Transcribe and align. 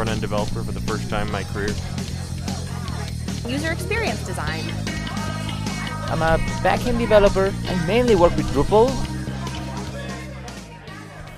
front 0.00 0.12
end 0.12 0.22
developer 0.22 0.62
for 0.62 0.72
the 0.72 0.80
first 0.80 1.10
time 1.10 1.26
in 1.26 1.32
my 1.32 1.44
career. 1.44 1.68
User 3.46 3.70
experience 3.70 4.24
design. 4.24 4.64
I'm 6.08 6.22
a 6.22 6.38
backend 6.62 6.98
developer. 6.98 7.52
I 7.68 7.86
mainly 7.86 8.14
work 8.14 8.34
with 8.34 8.46
Drupal. 8.46 8.88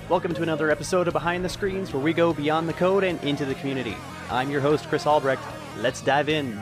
Welcome 0.07 0.33
to 0.35 0.43
another 0.43 0.71
episode 0.71 1.09
of 1.09 1.13
Behind 1.13 1.43
the 1.43 1.49
Screens, 1.49 1.91
where 1.91 2.01
we 2.01 2.13
go 2.13 2.31
beyond 2.31 2.69
the 2.69 2.73
code 2.73 3.03
and 3.03 3.21
into 3.25 3.43
the 3.43 3.55
community. 3.55 3.97
I'm 4.31 4.49
your 4.49 4.61
host, 4.61 4.87
Chris 4.87 5.05
Albrecht. 5.05 5.43
Let's 5.79 5.99
dive 5.99 6.29
in. 6.29 6.57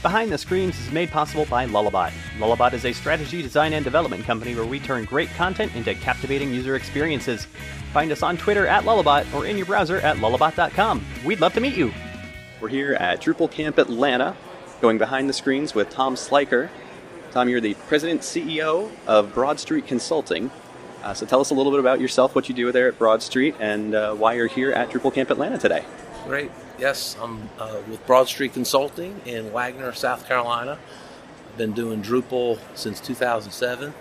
Behind 0.00 0.30
the 0.30 0.38
Screens 0.38 0.78
is 0.78 0.92
made 0.92 1.10
possible 1.10 1.44
by 1.46 1.66
Lullabot. 1.66 2.12
Lullabot 2.38 2.72
is 2.72 2.84
a 2.84 2.92
strategy, 2.92 3.42
design, 3.42 3.72
and 3.72 3.84
development 3.84 4.24
company 4.24 4.54
where 4.54 4.64
we 4.64 4.78
turn 4.78 5.04
great 5.04 5.28
content 5.30 5.74
into 5.74 5.92
captivating 5.92 6.54
user 6.54 6.76
experiences. 6.76 7.48
Find 7.92 8.12
us 8.12 8.22
on 8.22 8.36
Twitter 8.36 8.64
at 8.68 8.84
Lullabot 8.84 9.34
or 9.34 9.44
in 9.44 9.56
your 9.56 9.66
browser 9.66 9.96
at 9.96 10.18
lullabot.com. 10.18 11.04
We'd 11.24 11.40
love 11.40 11.52
to 11.54 11.60
meet 11.60 11.74
you. 11.76 11.92
We're 12.60 12.68
here 12.68 12.94
at 12.94 13.20
DrupalCamp 13.20 13.76
Atlanta, 13.78 14.36
going 14.80 14.98
behind 14.98 15.28
the 15.28 15.32
screens 15.32 15.74
with 15.74 15.90
Tom 15.90 16.14
Sliker. 16.14 16.70
Tom, 17.32 17.48
you're 17.48 17.60
the 17.60 17.74
president 17.88 18.20
CEO 18.20 18.92
of 19.08 19.34
Broadstreet 19.34 19.88
Consulting. 19.88 20.52
Uh, 21.02 21.12
so 21.12 21.26
tell 21.26 21.40
us 21.40 21.50
a 21.50 21.54
little 21.54 21.72
bit 21.72 21.80
about 21.80 22.00
yourself, 22.00 22.36
what 22.36 22.48
you 22.48 22.54
do 22.54 22.70
there 22.70 22.86
at 22.86 23.00
Broadstreet, 23.00 23.56
and 23.58 23.96
uh, 23.96 24.14
why 24.14 24.34
you're 24.34 24.46
here 24.46 24.70
at 24.70 24.90
DrupalCamp 24.90 25.30
Atlanta 25.30 25.58
today. 25.58 25.84
Great. 26.24 26.52
Yes, 26.78 27.16
I'm 27.20 27.48
uh, 27.58 27.80
with 27.90 28.06
Broadstreet 28.06 28.52
Consulting 28.52 29.20
in 29.26 29.50
Wagener, 29.50 29.92
South 29.96 30.28
Carolina. 30.28 30.78
I've 31.48 31.58
been 31.58 31.72
doing 31.72 32.04
Drupal 32.04 32.60
since 32.76 33.00
2007 33.00 33.92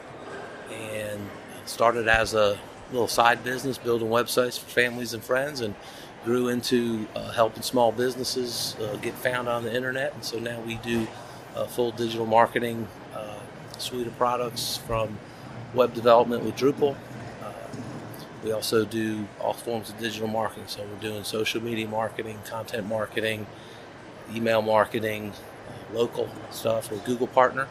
and 0.72 1.20
started 1.66 2.08
as 2.08 2.36
a 2.36 2.60
little 2.92 3.08
side 3.08 3.44
business 3.44 3.80
building 3.80 4.10
websites 4.10 4.60
for 4.60 4.70
families 4.70 5.16
and 5.16 5.24
friends 5.24 5.62
and 5.62 5.74
grew 6.24 6.50
into 6.50 7.08
uh, 7.16 7.32
helping 7.32 7.64
small 7.64 7.92
businesses 7.92 8.76
uh, 8.80 8.96
get 8.98 9.16
found 9.16 9.50
on 9.50 9.64
the 9.64 9.76
internet. 9.76 10.14
And 10.14 10.24
so 10.24 10.38
now 10.38 10.62
we 10.62 10.76
do 10.76 11.08
a 11.56 11.68
full 11.68 11.90
digital 11.90 12.28
marketing 12.28 12.88
uh, 13.16 13.40
suite 13.80 14.06
of 14.06 14.16
products 14.20 14.78
from 14.78 15.18
web 15.74 15.96
development 15.96 16.44
with 16.44 16.56
Drupal. 16.56 16.96
We 18.48 18.54
also 18.54 18.86
do 18.86 19.28
all 19.42 19.52
forms 19.52 19.90
of 19.90 20.00
digital 20.00 20.30
marketing. 20.30 20.68
So 20.68 20.82
we're 20.82 21.02
doing 21.02 21.26
social 21.26 21.62
media 21.62 21.86
marketing, 21.86 22.40
content 22.46 22.88
marketing, 22.88 23.46
email 24.34 24.62
marketing, 24.62 25.34
uh, 25.68 25.98
local 25.98 26.30
stuff. 26.50 26.90
We're 26.90 27.00
Google 27.00 27.28
partner. 27.28 27.68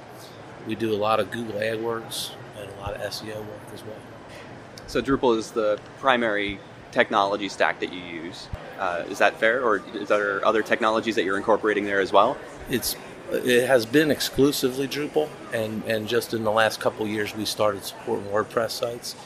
We 0.66 0.74
do 0.74 0.92
a 0.92 0.98
lot 0.98 1.18
of 1.18 1.30
Google 1.30 1.54
AdWords 1.54 2.32
and 2.58 2.70
a 2.70 2.80
lot 2.82 2.92
of 2.92 3.00
SEO 3.00 3.38
work 3.38 3.60
as 3.72 3.82
well. 3.84 3.96
So 4.86 5.00
Drupal 5.00 5.38
is 5.38 5.52
the 5.52 5.80
primary 5.98 6.60
technology 6.90 7.48
stack 7.48 7.80
that 7.80 7.90
you 7.90 8.02
use. 8.02 8.48
Uh, 8.78 9.04
is 9.08 9.16
that 9.16 9.40
fair, 9.40 9.64
or 9.64 9.82
is 9.94 10.08
there 10.08 10.44
other 10.44 10.62
technologies 10.62 11.14
that 11.14 11.24
you're 11.24 11.38
incorporating 11.38 11.86
there 11.86 12.00
as 12.00 12.12
well? 12.12 12.36
It's 12.68 12.96
it 13.32 13.66
has 13.66 13.86
been 13.86 14.10
exclusively 14.10 14.86
Drupal, 14.86 15.30
and 15.54 15.82
and 15.84 16.06
just 16.06 16.34
in 16.34 16.44
the 16.44 16.52
last 16.52 16.80
couple 16.80 17.06
years 17.06 17.34
we 17.34 17.46
started 17.46 17.82
supporting 17.82 18.26
WordPress 18.26 18.72
sites, 18.72 19.16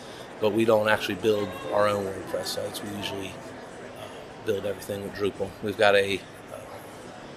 but 0.40 0.52
we 0.52 0.64
don't 0.64 0.88
actually 0.88 1.16
build 1.16 1.48
our 1.72 1.88
own 1.88 2.04
WordPress 2.04 2.46
sites. 2.46 2.82
We 2.82 2.96
usually 2.96 3.28
uh, 3.28 4.46
build 4.46 4.66
everything 4.66 5.02
with 5.02 5.14
Drupal. 5.14 5.50
We've 5.62 5.78
got 5.78 5.94
a 5.94 6.18
uh, 6.52 6.58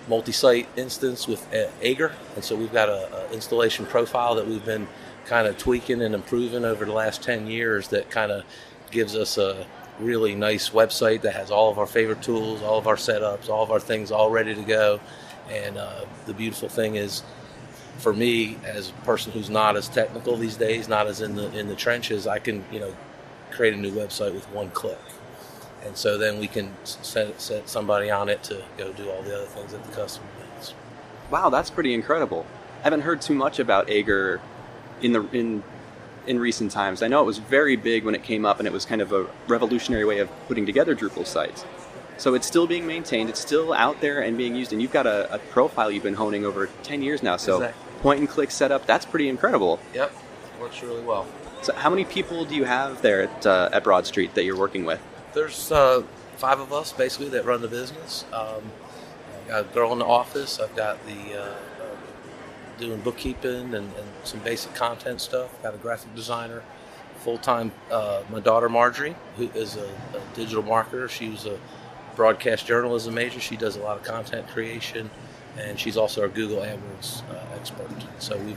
multi-site 0.07 0.67
instance 0.75 1.27
with 1.27 1.45
uh, 1.53 1.69
Aegir, 1.81 2.13
and 2.35 2.43
so 2.43 2.55
we've 2.55 2.73
got 2.73 2.89
a, 2.89 3.27
a 3.27 3.33
installation 3.33 3.85
profile 3.85 4.35
that 4.35 4.47
we've 4.47 4.65
been 4.65 4.87
kind 5.25 5.47
of 5.47 5.57
tweaking 5.57 6.01
and 6.01 6.15
improving 6.15 6.65
over 6.65 6.85
the 6.85 6.91
last 6.91 7.21
10 7.23 7.47
years 7.47 7.87
that 7.89 8.09
kind 8.09 8.31
of 8.31 8.43
gives 8.91 9.15
us 9.15 9.37
a 9.37 9.65
really 9.99 10.35
nice 10.35 10.69
website 10.69 11.21
that 11.21 11.33
has 11.33 11.51
all 11.51 11.69
of 11.69 11.77
our 11.77 11.85
favorite 11.85 12.21
tools, 12.21 12.61
all 12.61 12.77
of 12.77 12.87
our 12.87 12.95
setups, 12.95 13.49
all 13.49 13.63
of 13.63 13.71
our 13.71 13.79
things 13.79 14.11
all 14.11 14.29
ready 14.29 14.55
to 14.55 14.61
go. 14.61 14.99
And 15.49 15.77
uh, 15.77 16.05
the 16.25 16.33
beautiful 16.33 16.69
thing 16.69 16.95
is, 16.95 17.23
for 17.97 18.13
me, 18.13 18.57
as 18.65 18.89
a 18.89 19.05
person 19.05 19.31
who's 19.31 19.49
not 19.49 19.75
as 19.75 19.87
technical 19.87 20.35
these 20.37 20.57
days, 20.57 20.87
not 20.87 21.07
as 21.07 21.21
in 21.21 21.35
the 21.35 21.55
in 21.57 21.67
the 21.67 21.75
trenches, 21.75 22.27
I 22.27 22.39
can 22.39 22.63
you 22.71 22.79
know 22.79 22.93
create 23.51 23.73
a 23.73 23.77
new 23.77 23.91
website 23.91 24.33
with 24.33 24.45
one 24.49 24.69
click, 24.71 24.99
and 25.85 25.95
so 25.95 26.17
then 26.17 26.39
we 26.39 26.47
can 26.47 26.73
set 26.83 27.39
set 27.39 27.69
somebody 27.69 28.09
on 28.09 28.29
it 28.29 28.43
to 28.43 28.63
go 28.77 28.91
do 28.93 29.09
all 29.09 29.21
the 29.21 29.35
other 29.35 29.45
things 29.45 29.71
that 29.71 29.83
the 29.83 29.91
customer 29.91 30.27
needs. 30.55 30.73
Wow, 31.29 31.49
that's 31.49 31.69
pretty 31.69 31.93
incredible. 31.93 32.45
I 32.79 32.83
haven't 32.83 33.01
heard 33.01 33.21
too 33.21 33.35
much 33.35 33.59
about 33.59 33.87
Aegir 33.87 34.39
in 35.01 35.13
the 35.13 35.21
in 35.31 35.63
in 36.25 36.39
recent 36.39 36.71
times. 36.71 37.03
I 37.03 37.07
know 37.07 37.21
it 37.21 37.25
was 37.25 37.37
very 37.37 37.75
big 37.75 38.05
when 38.05 38.15
it 38.15 38.23
came 38.23 38.45
up, 38.45 38.59
and 38.59 38.67
it 38.67 38.73
was 38.73 38.85
kind 38.85 39.01
of 39.01 39.11
a 39.11 39.27
revolutionary 39.47 40.05
way 40.05 40.19
of 40.19 40.29
putting 40.47 40.65
together 40.65 40.95
Drupal 40.95 41.25
sites. 41.25 41.65
So 42.17 42.35
it's 42.35 42.47
still 42.47 42.67
being 42.67 42.85
maintained. 42.87 43.29
It's 43.29 43.39
still 43.39 43.73
out 43.73 43.99
there 44.01 44.21
and 44.21 44.37
being 44.37 44.55
used. 44.55 44.71
And 44.71 44.81
you've 44.81 44.91
got 44.93 45.07
a, 45.07 45.33
a 45.33 45.39
profile 45.39 45.91
you've 45.91 46.03
been 46.03 46.13
honing 46.13 46.45
over 46.45 46.69
ten 46.83 47.01
years 47.01 47.23
now. 47.23 47.37
So 47.37 47.55
Exactly. 47.57 48.01
point 48.01 48.19
and 48.19 48.29
click 48.29 48.51
setup. 48.51 48.85
That's 48.85 49.05
pretty 49.05 49.29
incredible. 49.29 49.79
Yep, 49.93 50.13
works 50.59 50.81
really 50.83 51.01
well. 51.03 51.25
So 51.61 51.73
how 51.73 51.89
many 51.89 52.05
people 52.05 52.45
do 52.45 52.55
you 52.55 52.65
have 52.65 53.01
there 53.01 53.23
at 53.23 53.45
uh, 53.45 53.69
at 53.73 53.83
Broadstreet 53.83 54.33
that 54.35 54.43
you're 54.45 54.57
working 54.57 54.85
with? 54.85 55.01
There's 55.33 55.71
uh, 55.71 56.03
five 56.37 56.59
of 56.59 56.71
us 56.71 56.93
basically 56.93 57.29
that 57.29 57.45
run 57.45 57.61
the 57.61 57.67
business. 57.67 58.25
Um, 58.31 58.61
I 59.45 59.49
got 59.49 59.61
a 59.61 59.73
girl 59.73 59.91
in 59.93 59.99
the 59.99 60.05
office. 60.05 60.59
I've 60.59 60.75
got 60.75 61.03
the 61.05 61.39
uh, 61.39 61.43
uh, 61.43 61.55
doing 62.77 62.99
bookkeeping 63.01 63.73
and, 63.73 63.75
and 63.75 64.07
some 64.23 64.39
basic 64.41 64.73
content 64.75 65.21
stuff. 65.21 65.53
I've 65.57 65.63
Got 65.63 65.73
a 65.75 65.77
graphic 65.77 66.13
designer, 66.15 66.63
full 67.17 67.37
time. 67.37 67.71
Uh, 67.89 68.21
my 68.29 68.39
daughter 68.39 68.69
Marjorie, 68.69 69.15
who 69.37 69.49
is 69.55 69.75
a, 69.75 69.85
a 69.85 70.35
digital 70.35 70.63
marketer. 70.63 71.09
She's 71.09 71.45
a 71.45 71.57
broadcast 72.15 72.65
journalism 72.65 73.13
major. 73.13 73.39
She 73.39 73.55
does 73.57 73.75
a 73.75 73.81
lot 73.81 73.97
of 73.97 74.03
content 74.03 74.47
creation, 74.49 75.09
and 75.57 75.79
she's 75.79 75.97
also 75.97 76.21
our 76.21 76.27
Google 76.27 76.57
AdWords 76.59 77.21
uh, 77.29 77.55
expert. 77.59 77.89
So 78.19 78.37
we. 78.37 78.55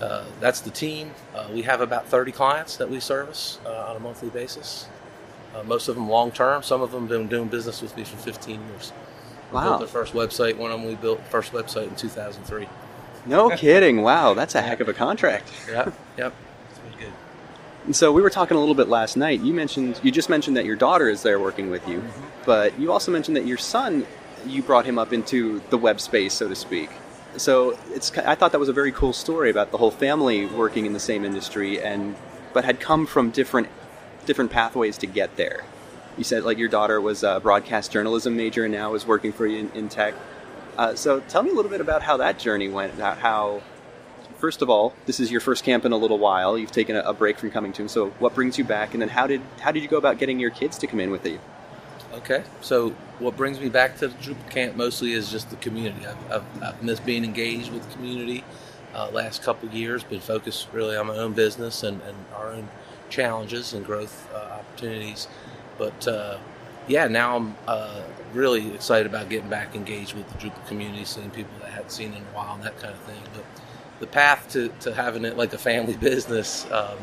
Uh, 0.00 0.24
that's 0.40 0.60
the 0.60 0.70
team. 0.70 1.12
Uh, 1.32 1.46
we 1.52 1.62
have 1.62 1.80
about 1.80 2.08
30 2.08 2.32
clients 2.32 2.76
that 2.76 2.90
we 2.90 2.98
service 2.98 3.60
uh, 3.64 3.86
on 3.88 3.94
a 3.94 4.00
monthly 4.00 4.30
basis. 4.30 4.88
Uh, 5.54 5.62
most 5.62 5.86
of 5.86 5.94
them 5.94 6.08
long 6.08 6.32
term. 6.32 6.60
Some 6.64 6.82
of 6.82 6.90
them 6.90 7.02
have 7.02 7.08
been 7.10 7.28
doing 7.28 7.46
business 7.46 7.80
with 7.80 7.96
me 7.96 8.02
for 8.02 8.16
15 8.16 8.60
years. 8.68 8.92
We 9.52 9.56
Wow. 9.58 9.64
built 9.68 9.80
the 9.82 9.86
first 9.86 10.12
website. 10.12 10.56
One 10.56 10.72
of 10.72 10.80
them 10.80 10.88
we 10.88 10.96
built 10.96 11.22
the 11.22 11.30
first 11.30 11.52
website 11.52 11.86
in 11.86 11.94
2003. 11.94 12.66
No 13.26 13.50
kidding. 13.50 14.02
Wow, 14.02 14.34
that's 14.34 14.56
a 14.56 14.60
heck 14.62 14.80
of 14.80 14.88
a 14.88 14.92
contract. 14.92 15.48
Yep, 15.68 15.94
yep. 16.18 16.32
It's 17.86 17.86
been 17.86 17.86
good. 17.86 17.86
And 17.86 17.96
so 17.96 18.12
we 18.12 18.22
were 18.22 18.30
talking 18.30 18.56
a 18.56 18.60
little 18.60 18.74
bit 18.74 18.88
last 18.88 19.16
night. 19.16 19.40
You 19.40 19.52
mentioned 19.54 20.00
you 20.02 20.10
just 20.10 20.28
mentioned 20.28 20.56
that 20.56 20.64
your 20.64 20.76
daughter 20.76 21.08
is 21.08 21.22
there 21.22 21.38
working 21.38 21.70
with 21.70 21.86
you, 21.88 22.02
but 22.44 22.78
you 22.78 22.92
also 22.92 23.12
mentioned 23.12 23.36
that 23.36 23.46
your 23.46 23.58
son 23.58 24.06
you 24.46 24.62
brought 24.62 24.84
him 24.84 24.98
up 24.98 25.12
into 25.12 25.60
the 25.70 25.78
web 25.78 26.00
space, 26.00 26.34
so 26.34 26.48
to 26.48 26.54
speak. 26.54 26.90
So 27.36 27.78
it's 27.90 28.16
I 28.18 28.34
thought 28.34 28.52
that 28.52 28.58
was 28.58 28.68
a 28.68 28.72
very 28.72 28.92
cool 28.92 29.12
story 29.12 29.50
about 29.50 29.70
the 29.70 29.78
whole 29.78 29.90
family 29.90 30.46
working 30.46 30.86
in 30.86 30.92
the 30.92 31.00
same 31.00 31.24
industry 31.24 31.80
and 31.80 32.16
but 32.52 32.64
had 32.64 32.80
come 32.80 33.06
from 33.06 33.30
different 33.30 33.68
different 34.26 34.50
pathways 34.50 34.98
to 34.98 35.06
get 35.06 35.36
there. 35.36 35.64
You 36.18 36.24
said 36.24 36.44
like 36.44 36.58
your 36.58 36.68
daughter 36.68 37.00
was 37.00 37.22
a 37.22 37.40
broadcast 37.40 37.90
journalism 37.90 38.36
major 38.36 38.64
and 38.64 38.72
now 38.72 38.94
is 38.94 39.06
working 39.06 39.32
for 39.32 39.46
you 39.46 39.58
in, 39.58 39.70
in 39.72 39.88
tech. 39.88 40.14
Uh, 40.76 40.94
so 40.94 41.20
tell 41.20 41.42
me 41.42 41.50
a 41.50 41.54
little 41.54 41.70
bit 41.70 41.80
about 41.80 42.02
how 42.02 42.16
that 42.18 42.38
journey 42.38 42.68
went. 42.68 42.94
How, 42.98 43.14
how 43.14 43.62
first 44.42 44.60
of 44.60 44.68
all, 44.68 44.92
this 45.06 45.20
is 45.20 45.30
your 45.30 45.40
first 45.40 45.62
camp 45.62 45.84
in 45.84 45.92
a 45.92 45.96
little 45.96 46.18
while. 46.18 46.58
You've 46.58 46.72
taken 46.72 46.96
a, 46.96 47.00
a 47.02 47.14
break 47.14 47.38
from 47.38 47.52
coming 47.52 47.72
to. 47.74 47.88
So, 47.88 48.10
what 48.18 48.34
brings 48.34 48.58
you 48.58 48.64
back? 48.64 48.92
And 48.92 49.00
then, 49.00 49.08
how 49.08 49.28
did 49.28 49.40
how 49.60 49.70
did 49.70 49.84
you 49.84 49.88
go 49.88 49.98
about 49.98 50.18
getting 50.18 50.40
your 50.40 50.50
kids 50.50 50.76
to 50.78 50.88
come 50.88 50.98
in 50.98 51.12
with 51.12 51.24
you? 51.24 51.38
Okay, 52.12 52.42
so 52.60 52.90
what 53.20 53.36
brings 53.36 53.60
me 53.60 53.68
back 53.68 53.96
to 53.98 54.08
the 54.08 54.14
Drupal 54.16 54.50
camp 54.50 54.76
mostly 54.76 55.12
is 55.12 55.30
just 55.30 55.48
the 55.48 55.56
community. 55.56 56.04
I've, 56.04 56.32
I've, 56.32 56.62
I've 56.62 56.82
missed 56.82 57.06
being 57.06 57.24
engaged 57.24 57.72
with 57.72 57.88
the 57.88 57.94
community. 57.94 58.44
Uh, 58.94 59.08
last 59.10 59.42
couple 59.42 59.70
years, 59.70 60.04
been 60.04 60.20
focused 60.20 60.68
really 60.72 60.94
on 60.94 61.06
my 61.06 61.16
own 61.16 61.32
business 61.32 61.82
and, 61.82 62.02
and 62.02 62.16
our 62.36 62.52
own 62.52 62.68
challenges 63.08 63.72
and 63.72 63.86
growth 63.86 64.28
uh, 64.34 64.58
opportunities. 64.60 65.28
But 65.78 66.06
uh, 66.06 66.36
yeah, 66.88 67.06
now 67.08 67.36
I'm 67.36 67.56
uh, 67.66 68.02
really 68.34 68.74
excited 68.74 69.06
about 69.06 69.30
getting 69.30 69.48
back 69.48 69.74
engaged 69.74 70.14
with 70.14 70.28
the 70.28 70.38
Drupal 70.38 70.66
community, 70.66 71.04
seeing 71.04 71.30
people 71.30 71.52
that 71.60 71.68
I 71.68 71.70
hadn't 71.70 71.92
seen 71.92 72.12
in 72.12 72.22
a 72.22 72.34
while 72.36 72.56
and 72.56 72.64
that 72.64 72.78
kind 72.78 72.92
of 72.92 73.00
thing. 73.00 73.22
But 73.32 73.44
the 74.00 74.06
path 74.06 74.48
to, 74.50 74.68
to 74.80 74.94
having 74.94 75.24
it 75.24 75.36
like 75.36 75.52
a 75.52 75.58
family 75.58 75.96
business, 76.00 76.70
um, 76.70 76.98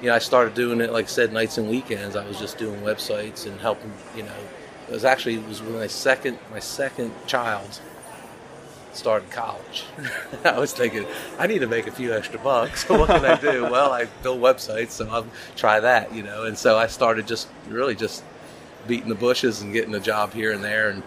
you 0.00 0.08
know, 0.08 0.14
I 0.14 0.18
started 0.18 0.54
doing 0.54 0.80
it, 0.80 0.92
like 0.92 1.06
I 1.06 1.08
said, 1.08 1.32
nights 1.32 1.58
and 1.58 1.68
weekends. 1.68 2.16
I 2.16 2.26
was 2.26 2.38
just 2.38 2.58
doing 2.58 2.80
websites 2.80 3.46
and 3.46 3.60
helping, 3.60 3.92
you 4.16 4.22
know, 4.22 4.36
it 4.88 4.92
was 4.92 5.04
actually, 5.04 5.36
it 5.36 5.48
was 5.48 5.62
when 5.62 5.74
my 5.74 5.86
second, 5.86 6.38
my 6.50 6.58
second 6.58 7.12
child 7.26 7.80
started 8.92 9.30
college. 9.30 9.84
I 10.44 10.58
was 10.58 10.72
thinking, 10.72 11.06
I 11.38 11.46
need 11.46 11.60
to 11.60 11.66
make 11.66 11.86
a 11.86 11.90
few 11.90 12.12
extra 12.12 12.38
bucks. 12.38 12.84
What 12.88 13.08
can 13.08 13.24
I 13.24 13.40
do? 13.40 13.64
well, 13.64 13.92
I 13.92 14.06
build 14.22 14.40
websites, 14.40 14.90
so 14.90 15.08
I'll 15.08 15.26
try 15.56 15.80
that, 15.80 16.14
you 16.14 16.22
know. 16.22 16.44
And 16.44 16.56
so 16.56 16.76
I 16.76 16.86
started 16.86 17.26
just 17.26 17.48
really 17.68 17.94
just 17.94 18.22
beating 18.86 19.08
the 19.08 19.14
bushes 19.14 19.62
and 19.62 19.72
getting 19.72 19.94
a 19.94 20.00
job 20.00 20.32
here 20.32 20.52
and 20.52 20.62
there. 20.62 20.90
And 20.90 21.02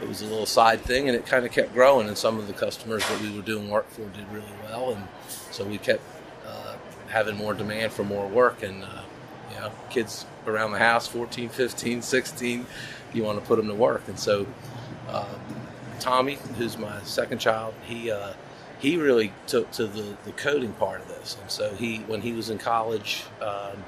it 0.00 0.08
was 0.08 0.22
a 0.22 0.26
little 0.26 0.46
side 0.46 0.80
thing, 0.80 1.08
and 1.08 1.16
it 1.16 1.26
kind 1.26 1.44
of 1.44 1.52
kept 1.52 1.72
growing. 1.74 2.08
And 2.08 2.16
some 2.16 2.38
of 2.38 2.46
the 2.46 2.52
customers 2.52 3.06
that 3.08 3.20
we 3.20 3.34
were 3.34 3.42
doing 3.42 3.68
work 3.68 3.88
for 3.90 4.02
did 4.02 4.28
really 4.32 4.46
well, 4.64 4.92
and 4.92 5.06
so 5.50 5.64
we 5.64 5.78
kept 5.78 6.02
uh, 6.46 6.76
having 7.08 7.36
more 7.36 7.54
demand 7.54 7.92
for 7.92 8.04
more 8.04 8.26
work. 8.28 8.62
And 8.62 8.84
uh, 8.84 9.02
You 9.50 9.60
know, 9.60 9.72
kids 9.90 10.26
around 10.46 10.72
the 10.72 10.78
house, 10.78 11.06
14, 11.08 11.48
15, 11.48 12.02
16, 12.02 12.66
you 13.12 13.22
want 13.24 13.40
to 13.40 13.44
put 13.46 13.56
them 13.56 13.68
to 13.68 13.74
work. 13.74 14.06
And 14.08 14.18
so, 14.18 14.46
uh, 15.08 15.34
Tommy, 16.00 16.38
who's 16.56 16.76
my 16.78 17.02
second 17.02 17.38
child, 17.38 17.74
he 17.84 18.10
uh, 18.10 18.34
he 18.78 18.96
really 18.96 19.32
took 19.48 19.70
to 19.72 19.86
the, 19.86 20.16
the 20.24 20.32
coding 20.32 20.72
part 20.74 21.00
of 21.00 21.08
this. 21.08 21.36
And 21.40 21.50
so 21.50 21.74
he, 21.74 21.98
when 22.06 22.20
he 22.20 22.32
was 22.32 22.48
in 22.48 22.58
college, 22.58 23.24
um, 23.40 23.82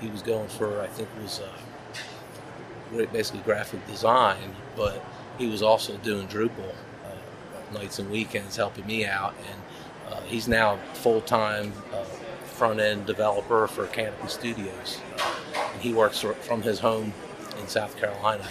he 0.00 0.08
was 0.08 0.22
going 0.22 0.48
for 0.48 0.80
I 0.80 0.88
think 0.88 1.08
it 1.16 1.22
was 1.22 1.40
uh, 1.40 3.06
basically 3.12 3.40
graphic 3.42 3.86
design, 3.86 4.54
but 4.76 5.04
he 5.38 5.46
was 5.46 5.62
also 5.62 5.96
doing 5.98 6.26
Drupal 6.28 6.74
uh, 7.04 7.74
nights 7.74 7.98
and 7.98 8.10
weekends, 8.10 8.56
helping 8.56 8.86
me 8.86 9.04
out. 9.04 9.34
And 9.48 10.14
uh, 10.14 10.20
he's 10.22 10.48
now 10.48 10.78
full 10.94 11.20
time 11.20 11.72
uh, 11.92 12.04
front 12.44 12.80
end 12.80 13.06
developer 13.06 13.66
for 13.66 13.86
Canopy 13.88 14.28
Studios. 14.28 15.00
Uh, 15.18 15.34
and 15.72 15.82
he 15.82 15.92
works 15.92 16.20
from 16.20 16.62
his 16.62 16.78
home 16.78 17.12
in 17.60 17.68
South 17.68 17.96
Carolina. 17.98 18.44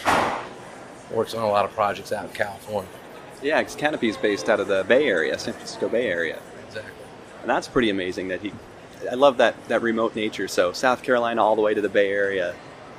Works 1.11 1.33
on 1.33 1.43
a 1.43 1.49
lot 1.49 1.65
of 1.65 1.71
projects 1.71 2.11
out 2.11 2.25
in 2.25 2.31
California. 2.31 2.89
Yeah, 3.41 3.59
because 3.59 3.75
Canopy 3.75 4.07
is 4.07 4.17
based 4.17 4.49
out 4.49 4.59
of 4.59 4.67
the 4.67 4.85
Bay 4.87 5.05
Area, 5.05 5.37
San 5.37 5.53
Francisco 5.53 5.89
Bay 5.89 6.07
Area. 6.07 6.39
Exactly. 6.67 6.91
And 7.41 7.49
that's 7.49 7.67
pretty 7.67 7.89
amazing 7.89 8.29
that 8.29 8.41
he. 8.41 8.53
I 9.11 9.15
love 9.15 9.37
that 9.37 9.55
that 9.67 9.81
remote 9.81 10.15
nature. 10.15 10.47
So 10.47 10.71
South 10.71 11.03
Carolina 11.03 11.43
all 11.43 11.55
the 11.55 11.61
way 11.61 11.73
to 11.73 11.81
the 11.81 11.89
Bay 11.89 12.09
Area, 12.09 12.55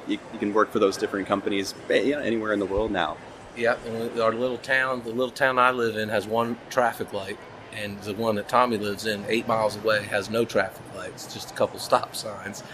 you, 0.07 0.19
you 0.33 0.39
can 0.39 0.53
work 0.53 0.71
for 0.71 0.79
those 0.79 0.99
different 0.99 1.27
companies 1.27 1.75
you 1.89 2.13
know, 2.13 2.21
anywhere 2.21 2.53
in 2.53 2.59
the 2.59 2.67
world 2.67 2.91
now. 2.91 3.17
Yeah, 3.57 3.77
and 3.87 4.21
our 4.21 4.33
little 4.33 4.59
town, 4.59 5.03
the 5.05 5.11
little 5.11 5.31
town 5.31 5.59
I 5.59 5.71
live 5.71 5.97
in, 5.97 6.09
has 6.09 6.27
one 6.27 6.57
traffic 6.71 7.13
light, 7.13 7.39
and 7.73 8.01
the 8.03 8.15
one 8.15 8.35
that 8.37 8.49
Tommy 8.49 8.79
lives 8.79 9.07
in, 9.07 9.25
eight 9.29 9.47
miles 9.47 9.77
away, 9.77 10.03
has 10.05 10.29
no 10.29 10.45
traffic 10.45 10.83
lights, 10.97 11.33
just 11.33 11.51
a 11.53 11.55
couple 11.55 11.79
stop 11.79 12.17
signs. 12.17 12.65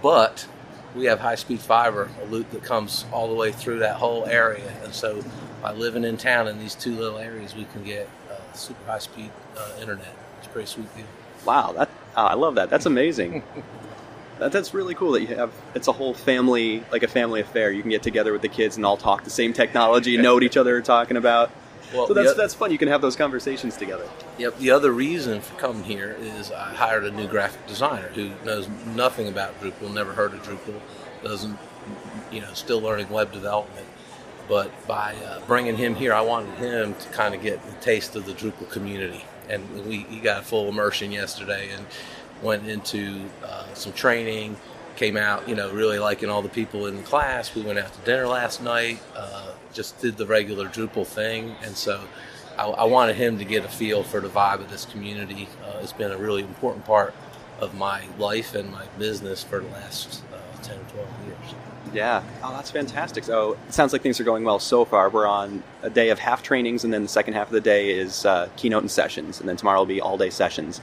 But 0.00 0.46
we 0.94 1.06
have 1.06 1.18
high 1.18 1.34
speed 1.34 1.60
fiber, 1.60 2.08
a 2.22 2.26
loop 2.26 2.50
that 2.50 2.62
comes 2.62 3.04
all 3.12 3.28
the 3.28 3.34
way 3.34 3.50
through 3.50 3.80
that 3.80 3.96
whole 3.96 4.26
area, 4.26 4.72
and 4.84 4.94
so 4.94 5.24
by 5.60 5.72
living 5.72 6.04
in 6.04 6.16
town 6.16 6.46
in 6.46 6.58
these 6.58 6.76
two 6.76 6.94
little 6.94 7.18
areas, 7.18 7.56
we 7.56 7.64
can 7.64 7.82
get 7.82 8.08
uh, 8.30 8.52
super 8.52 8.84
high 8.90 9.00
speed 9.00 9.30
uh, 9.56 9.72
internet. 9.80 10.14
It's 10.38 10.46
a 10.46 10.50
pretty 10.50 10.68
sweet 10.68 10.94
deal. 10.96 11.06
Wow, 11.44 11.72
that 11.72 11.90
oh, 12.16 12.26
I 12.26 12.34
love 12.34 12.54
that. 12.54 12.70
That's 12.70 12.86
amazing. 12.86 13.42
that, 14.38 14.52
that's 14.52 14.74
really 14.74 14.94
cool 14.94 15.12
that 15.12 15.22
you 15.22 15.28
have. 15.28 15.52
It's 15.74 15.88
a 15.88 15.92
whole 15.92 16.14
family, 16.14 16.82
like 16.90 17.02
a 17.02 17.08
family 17.08 17.40
affair. 17.40 17.70
You 17.70 17.82
can 17.82 17.90
get 17.90 18.02
together 18.02 18.32
with 18.32 18.42
the 18.42 18.48
kids 18.48 18.76
and 18.76 18.84
all 18.84 18.96
talk 18.96 19.24
the 19.24 19.30
same 19.30 19.52
technology, 19.52 20.16
know 20.16 20.34
what 20.34 20.42
each 20.42 20.56
other 20.56 20.76
are 20.76 20.82
talking 20.82 21.16
about. 21.16 21.50
Well, 21.94 22.06
so 22.06 22.14
that's 22.14 22.34
that's 22.34 22.52
fun. 22.52 22.70
You 22.70 22.76
can 22.76 22.88
have 22.88 23.00
those 23.00 23.16
conversations 23.16 23.76
together. 23.76 24.06
Yep. 24.36 24.58
The 24.58 24.70
other 24.72 24.92
reason 24.92 25.40
for 25.40 25.58
coming 25.58 25.84
here 25.84 26.16
is 26.20 26.52
I 26.52 26.74
hired 26.74 27.04
a 27.04 27.10
new 27.10 27.26
graphic 27.26 27.66
designer 27.66 28.08
who 28.08 28.30
knows 28.44 28.68
nothing 28.94 29.26
about 29.26 29.58
Drupal, 29.60 29.94
never 29.94 30.12
heard 30.12 30.34
of 30.34 30.42
Drupal, 30.42 30.80
doesn't, 31.22 31.58
you 32.30 32.42
know, 32.42 32.52
still 32.52 32.80
learning 32.80 33.08
web 33.08 33.32
development 33.32 33.86
but 34.48 34.70
by 34.86 35.14
uh, 35.26 35.40
bringing 35.46 35.76
him 35.76 35.94
here, 35.94 36.14
I 36.14 36.22
wanted 36.22 36.54
him 36.54 36.94
to 36.94 37.08
kind 37.10 37.34
of 37.34 37.42
get 37.42 37.62
the 37.64 37.72
taste 37.82 38.16
of 38.16 38.24
the 38.24 38.32
Drupal 38.32 38.70
community. 38.70 39.24
And 39.48 39.86
we 39.86 39.98
he 40.04 40.20
got 40.20 40.44
full 40.44 40.68
immersion 40.68 41.12
yesterday 41.12 41.70
and 41.70 41.86
went 42.42 42.68
into 42.68 43.24
uh, 43.44 43.72
some 43.74 43.92
training. 43.92 44.56
Came 44.96 45.16
out, 45.16 45.48
you 45.48 45.54
know, 45.54 45.70
really 45.70 46.00
liking 46.00 46.28
all 46.28 46.42
the 46.42 46.48
people 46.48 46.86
in 46.86 46.96
the 46.96 47.02
class. 47.02 47.54
We 47.54 47.62
went 47.62 47.78
out 47.78 47.92
to 47.92 48.00
dinner 48.00 48.26
last 48.26 48.62
night. 48.62 49.00
Uh, 49.14 49.52
just 49.72 50.00
did 50.00 50.16
the 50.16 50.26
regular 50.26 50.66
Drupal 50.66 51.06
thing, 51.06 51.54
and 51.62 51.76
so 51.76 52.00
I, 52.58 52.64
I, 52.64 52.84
wanted 52.84 53.14
him 53.14 53.38
to 53.38 53.44
get 53.44 53.64
a 53.64 53.68
feel 53.68 54.02
for 54.02 54.18
the 54.18 54.28
vibe 54.28 54.60
of 54.60 54.70
this 54.70 54.86
community. 54.86 55.46
Uh, 55.64 55.78
it's 55.82 55.92
been 55.92 56.10
a 56.10 56.18
really 56.18 56.42
important 56.42 56.84
part 56.84 57.14
of 57.60 57.76
my 57.76 58.02
life 58.18 58.54
and 58.56 58.72
my 58.72 58.86
business 58.98 59.44
for 59.44 59.60
the 59.60 59.68
last 59.68 60.22
uh, 60.32 60.62
10 60.62 60.78
or 60.78 60.82
12 60.82 61.08
years. 61.26 61.54
Yeah. 61.92 62.22
Oh, 62.42 62.52
that's 62.52 62.70
fantastic. 62.70 63.24
So 63.24 63.56
it 63.68 63.74
sounds 63.74 63.92
like 63.92 64.02
things 64.02 64.20
are 64.20 64.24
going 64.24 64.44
well 64.44 64.58
so 64.58 64.84
far. 64.84 65.08
We're 65.08 65.26
on 65.26 65.62
a 65.82 65.90
day 65.90 66.10
of 66.10 66.18
half 66.18 66.42
trainings, 66.42 66.84
and 66.84 66.92
then 66.92 67.02
the 67.02 67.08
second 67.08 67.34
half 67.34 67.46
of 67.46 67.52
the 67.52 67.60
day 67.60 67.90
is 67.90 68.26
uh, 68.26 68.48
keynote 68.56 68.82
and 68.82 68.90
sessions, 68.90 69.40
and 69.40 69.48
then 69.48 69.56
tomorrow 69.56 69.78
will 69.78 69.86
be 69.86 70.00
all 70.00 70.18
day 70.18 70.30
sessions. 70.30 70.80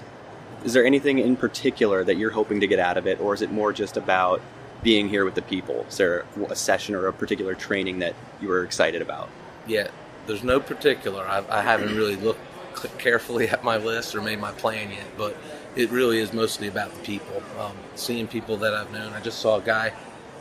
Is 0.65 0.73
there 0.73 0.83
anything 0.83 1.19
in 1.19 1.35
particular 1.35 2.03
that 2.03 2.17
you're 2.17 2.31
hoping 2.31 2.59
to 2.59 2.67
get 2.67 2.79
out 2.79 2.97
of 2.97 3.05
it, 3.05 3.21
or 3.21 3.35
is 3.35 3.43
it 3.43 3.51
more 3.51 3.71
just 3.71 3.97
about 3.97 4.41
being 4.81 5.07
here 5.07 5.23
with 5.23 5.35
the 5.35 5.43
people? 5.43 5.85
Is 5.87 5.97
there 5.97 6.25
a 6.49 6.55
session 6.55 6.95
or 6.95 7.05
a 7.05 7.13
particular 7.13 7.53
training 7.53 7.99
that 7.99 8.15
you 8.41 8.47
were 8.47 8.63
excited 8.63 9.01
about? 9.03 9.29
Yeah, 9.67 9.89
there's 10.25 10.43
no 10.43 10.59
particular. 10.59 11.23
I, 11.23 11.43
I 11.49 11.61
haven't 11.61 11.95
really 11.95 12.15
looked 12.15 12.39
carefully 12.97 13.47
at 13.47 13.63
my 13.63 13.77
list 13.77 14.15
or 14.15 14.23
made 14.23 14.39
my 14.39 14.51
plan 14.53 14.89
yet, 14.89 15.05
but 15.15 15.37
it 15.75 15.91
really 15.91 16.17
is 16.17 16.33
mostly 16.33 16.67
about 16.67 16.91
the 16.93 16.99
people. 17.03 17.43
Um, 17.59 17.77
seeing 17.93 18.27
people 18.27 18.57
that 18.57 18.73
I've 18.73 18.91
known. 18.91 19.13
I 19.13 19.21
just 19.21 19.39
saw 19.39 19.57
a 19.57 19.61
guy 19.61 19.93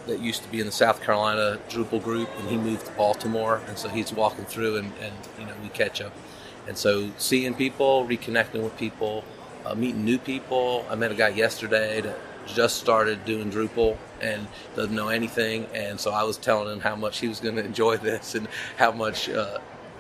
that 0.07 0.21
used 0.21 0.43
to 0.43 0.49
be 0.49 0.59
in 0.59 0.67
the 0.67 0.73
South 0.73 1.03
Carolina 1.03 1.59
Drupal 1.69 2.03
group, 2.03 2.31
and 2.39 2.49
he 2.49 2.57
moved 2.57 2.87
to 2.87 2.93
Baltimore, 2.93 3.61
and 3.69 3.77
so 3.77 3.91
he's 3.91 4.11
walking 4.11 4.47
through, 4.47 4.79
and, 4.79 4.93
and 5.01 5.15
you 5.39 5.45
know 5.45 5.55
we 5.63 5.69
catch 5.69 6.01
up, 6.01 6.13
and 6.67 6.79
so 6.79 7.11
seeing 7.19 7.55
people, 7.55 8.07
reconnecting 8.07 8.63
with 8.63 8.77
people, 8.79 9.23
uh, 9.65 9.75
meeting 9.75 10.05
new 10.05 10.19
people. 10.19 10.85
I 10.91 10.95
met 10.95 11.11
a 11.11 11.15
guy 11.15 11.29
yesterday 11.29 12.01
that 12.01 12.19
just 12.47 12.77
started 12.77 13.25
doing 13.25 13.51
Drupal 13.51 13.97
and 14.21 14.47
doesn't 14.77 14.95
know 14.95 15.09
anything, 15.09 15.67
and 15.75 15.99
so 15.99 16.11
I 16.11 16.25
was 16.25 16.37
telling 16.37 16.73
him 16.73 16.81
how 16.81 16.97
much 16.97 17.21
he 17.21 17.29
was 17.29 17.41
going 17.41 17.57
to 17.61 17.65
enjoy 17.65 17.97
this 17.97 18.35
and 18.35 18.49
how 18.77 18.93
much 18.93 19.29
uh, 19.29 19.59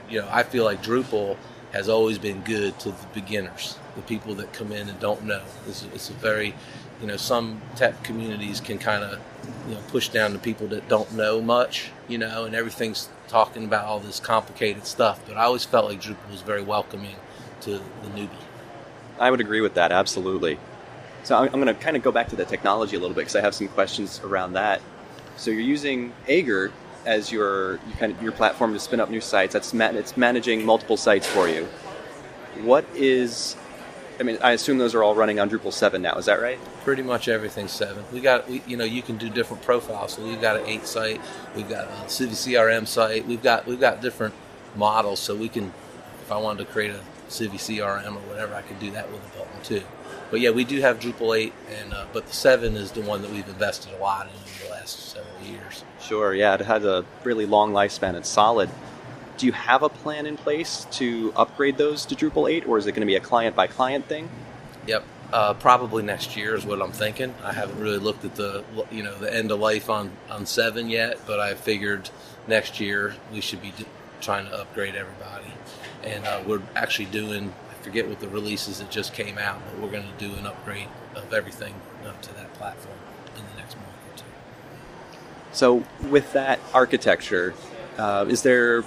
you 0.08 0.20
know 0.20 0.28
I 0.30 0.42
feel 0.42 0.64
like 0.64 0.82
Drupal 0.82 1.36
has 1.72 1.88
always 1.88 2.18
been 2.18 2.40
good 2.42 2.78
to 2.80 2.90
the 2.90 3.06
beginners, 3.14 3.78
the 3.96 4.02
people 4.02 4.34
that 4.36 4.52
come 4.52 4.70
in 4.70 4.88
and 4.88 5.00
don't 5.00 5.24
know. 5.24 5.42
It's, 5.66 5.82
it's 5.92 6.08
a 6.08 6.12
very 6.12 6.54
you 7.00 7.06
know, 7.06 7.16
some 7.16 7.60
tech 7.76 8.02
communities 8.02 8.60
can 8.60 8.78
kind 8.78 9.04
of, 9.04 9.20
you 9.68 9.74
know, 9.74 9.80
push 9.88 10.08
down 10.08 10.32
the 10.32 10.38
people 10.38 10.66
that 10.68 10.88
don't 10.88 11.12
know 11.12 11.40
much, 11.40 11.90
you 12.08 12.18
know, 12.18 12.44
and 12.44 12.54
everything's 12.54 13.08
talking 13.28 13.64
about 13.64 13.84
all 13.84 14.00
this 14.00 14.20
complicated 14.20 14.86
stuff. 14.86 15.20
But 15.26 15.36
I 15.36 15.44
always 15.44 15.64
felt 15.64 15.86
like 15.86 16.00
Drupal 16.00 16.30
was 16.30 16.42
very 16.42 16.62
welcoming 16.62 17.16
to 17.62 17.72
the 17.72 18.08
newbie. 18.14 18.30
I 19.18 19.30
would 19.30 19.40
agree 19.40 19.60
with 19.60 19.74
that, 19.74 19.92
absolutely. 19.92 20.58
So 21.22 21.36
I'm 21.36 21.50
going 21.50 21.66
to 21.66 21.74
kind 21.74 21.96
of 21.96 22.02
go 22.02 22.12
back 22.12 22.28
to 22.28 22.36
the 22.36 22.44
technology 22.44 22.96
a 22.96 23.00
little 23.00 23.14
bit 23.14 23.22
because 23.22 23.36
I 23.36 23.40
have 23.40 23.54
some 23.54 23.68
questions 23.68 24.20
around 24.22 24.54
that. 24.54 24.82
So 25.36 25.50
you're 25.50 25.60
using 25.60 26.12
Aegir 26.28 26.70
as 27.06 27.32
your 27.32 27.78
kind 27.98 28.12
of, 28.12 28.22
your 28.22 28.32
platform 28.32 28.72
to 28.74 28.80
spin 28.80 29.00
up 29.00 29.10
new 29.10 29.20
sites. 29.20 29.52
That's 29.52 29.72
man- 29.72 29.96
it's 29.96 30.16
managing 30.16 30.64
multiple 30.64 30.96
sites 30.96 31.26
for 31.26 31.48
you. 31.48 31.68
What 32.62 32.84
is 32.94 33.56
I 34.18 34.22
mean, 34.22 34.38
I 34.42 34.52
assume 34.52 34.78
those 34.78 34.94
are 34.94 35.02
all 35.02 35.14
running 35.14 35.40
on 35.40 35.50
Drupal 35.50 35.72
7 35.72 36.00
now. 36.00 36.14
Is 36.14 36.26
that 36.26 36.40
right? 36.40 36.58
Pretty 36.84 37.02
much 37.02 37.26
everything's 37.26 37.72
7. 37.72 38.04
We 38.12 38.20
got, 38.20 38.48
we, 38.48 38.62
you 38.66 38.76
know, 38.76 38.84
you 38.84 39.02
can 39.02 39.16
do 39.16 39.28
different 39.28 39.62
profiles. 39.64 40.14
So 40.14 40.24
we've 40.24 40.40
got 40.40 40.56
an 40.56 40.66
8 40.66 40.86
site, 40.86 41.20
we've 41.56 41.68
got 41.68 41.86
a 41.88 42.04
CiviCRM 42.06 42.86
site, 42.86 43.26
we've 43.26 43.42
got 43.42 43.66
we've 43.66 43.80
got 43.80 44.00
different 44.00 44.34
models. 44.76 45.18
So 45.18 45.34
we 45.34 45.48
can, 45.48 45.72
if 46.22 46.30
I 46.30 46.36
wanted 46.36 46.64
to 46.64 46.72
create 46.72 46.92
a 46.92 47.00
CiviCRM 47.28 48.16
or 48.16 48.28
whatever, 48.28 48.54
I 48.54 48.62
could 48.62 48.78
do 48.80 48.90
that 48.92 49.10
with 49.10 49.20
a 49.20 49.38
button 49.38 49.62
too. 49.62 49.82
But 50.30 50.40
yeah, 50.40 50.50
we 50.50 50.64
do 50.64 50.80
have 50.80 50.98
Drupal 50.98 51.38
8, 51.38 51.52
and 51.80 51.94
uh, 51.94 52.06
but 52.12 52.26
the 52.26 52.32
7 52.32 52.76
is 52.76 52.92
the 52.92 53.02
one 53.02 53.22
that 53.22 53.30
we've 53.30 53.48
invested 53.48 53.92
a 53.94 53.98
lot 53.98 54.26
in 54.26 54.32
over 54.32 54.64
the 54.64 54.70
last 54.70 55.10
several 55.10 55.40
years. 55.44 55.84
Sure, 56.00 56.34
yeah, 56.34 56.54
it 56.54 56.62
has 56.62 56.84
a 56.84 57.04
really 57.22 57.46
long 57.46 57.72
lifespan. 57.72 58.14
It's 58.14 58.28
solid 58.28 58.70
do 59.36 59.46
you 59.46 59.52
have 59.52 59.82
a 59.82 59.88
plan 59.88 60.26
in 60.26 60.36
place 60.36 60.86
to 60.92 61.32
upgrade 61.36 61.76
those 61.76 62.06
to 62.06 62.14
Drupal 62.14 62.50
8, 62.50 62.68
or 62.68 62.78
is 62.78 62.86
it 62.86 62.92
going 62.92 63.00
to 63.00 63.06
be 63.06 63.16
a 63.16 63.20
client 63.20 63.56
by 63.56 63.66
client 63.66 64.06
thing? 64.06 64.28
Yep, 64.86 65.04
uh, 65.32 65.54
probably 65.54 66.02
next 66.02 66.36
year 66.36 66.54
is 66.54 66.64
what 66.64 66.80
I'm 66.80 66.92
thinking. 66.92 67.34
I 67.42 67.52
haven't 67.52 67.80
really 67.80 67.98
looked 67.98 68.24
at 68.24 68.36
the 68.36 68.64
you 68.90 69.02
know 69.02 69.14
the 69.16 69.32
end 69.32 69.50
of 69.50 69.60
life 69.60 69.90
on 69.90 70.12
on 70.30 70.46
seven 70.46 70.88
yet, 70.88 71.18
but 71.26 71.40
I 71.40 71.54
figured 71.54 72.10
next 72.46 72.80
year 72.80 73.14
we 73.32 73.40
should 73.40 73.62
be 73.62 73.72
d- 73.76 73.86
trying 74.20 74.46
to 74.46 74.60
upgrade 74.60 74.94
everybody, 74.94 75.52
and 76.04 76.26
uh, 76.26 76.40
we're 76.46 76.62
actually 76.76 77.06
doing. 77.06 77.52
I 77.70 77.74
forget 77.82 78.08
what 78.08 78.20
the 78.20 78.28
releases 78.28 78.78
that 78.78 78.90
just 78.90 79.12
came 79.12 79.38
out, 79.38 79.60
but 79.64 79.80
we're 79.80 79.90
going 79.90 80.06
to 80.06 80.28
do 80.28 80.34
an 80.34 80.46
upgrade 80.46 80.88
of 81.14 81.32
everything 81.32 81.74
up 82.06 82.20
to 82.22 82.34
that 82.34 82.52
platform 82.54 82.96
in 83.36 83.42
the 83.42 83.60
next 83.60 83.76
month 83.76 83.88
or 83.88 84.18
two. 84.18 84.24
So, 85.52 85.84
with 86.08 86.32
that 86.32 86.60
architecture, 86.72 87.54
uh, 87.98 88.26
is 88.28 88.42
there 88.42 88.84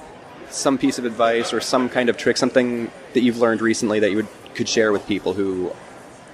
some 0.50 0.77
piece 0.77 0.97
of 0.97 1.05
advice 1.05 1.53
or 1.53 1.62
some 1.62 1.89
kind 1.89 2.09
of 2.09 2.17
trick, 2.17 2.38
something 2.38 2.91
that 3.13 3.21
you've 3.21 3.38
learned 3.38 3.62
recently 3.62 4.00
that 4.00 4.09
you 4.09 4.17
would, 4.17 4.27
could 4.55 4.69
share 4.69 4.91
with 4.91 5.05
people 5.07 5.33
who, 5.33 5.74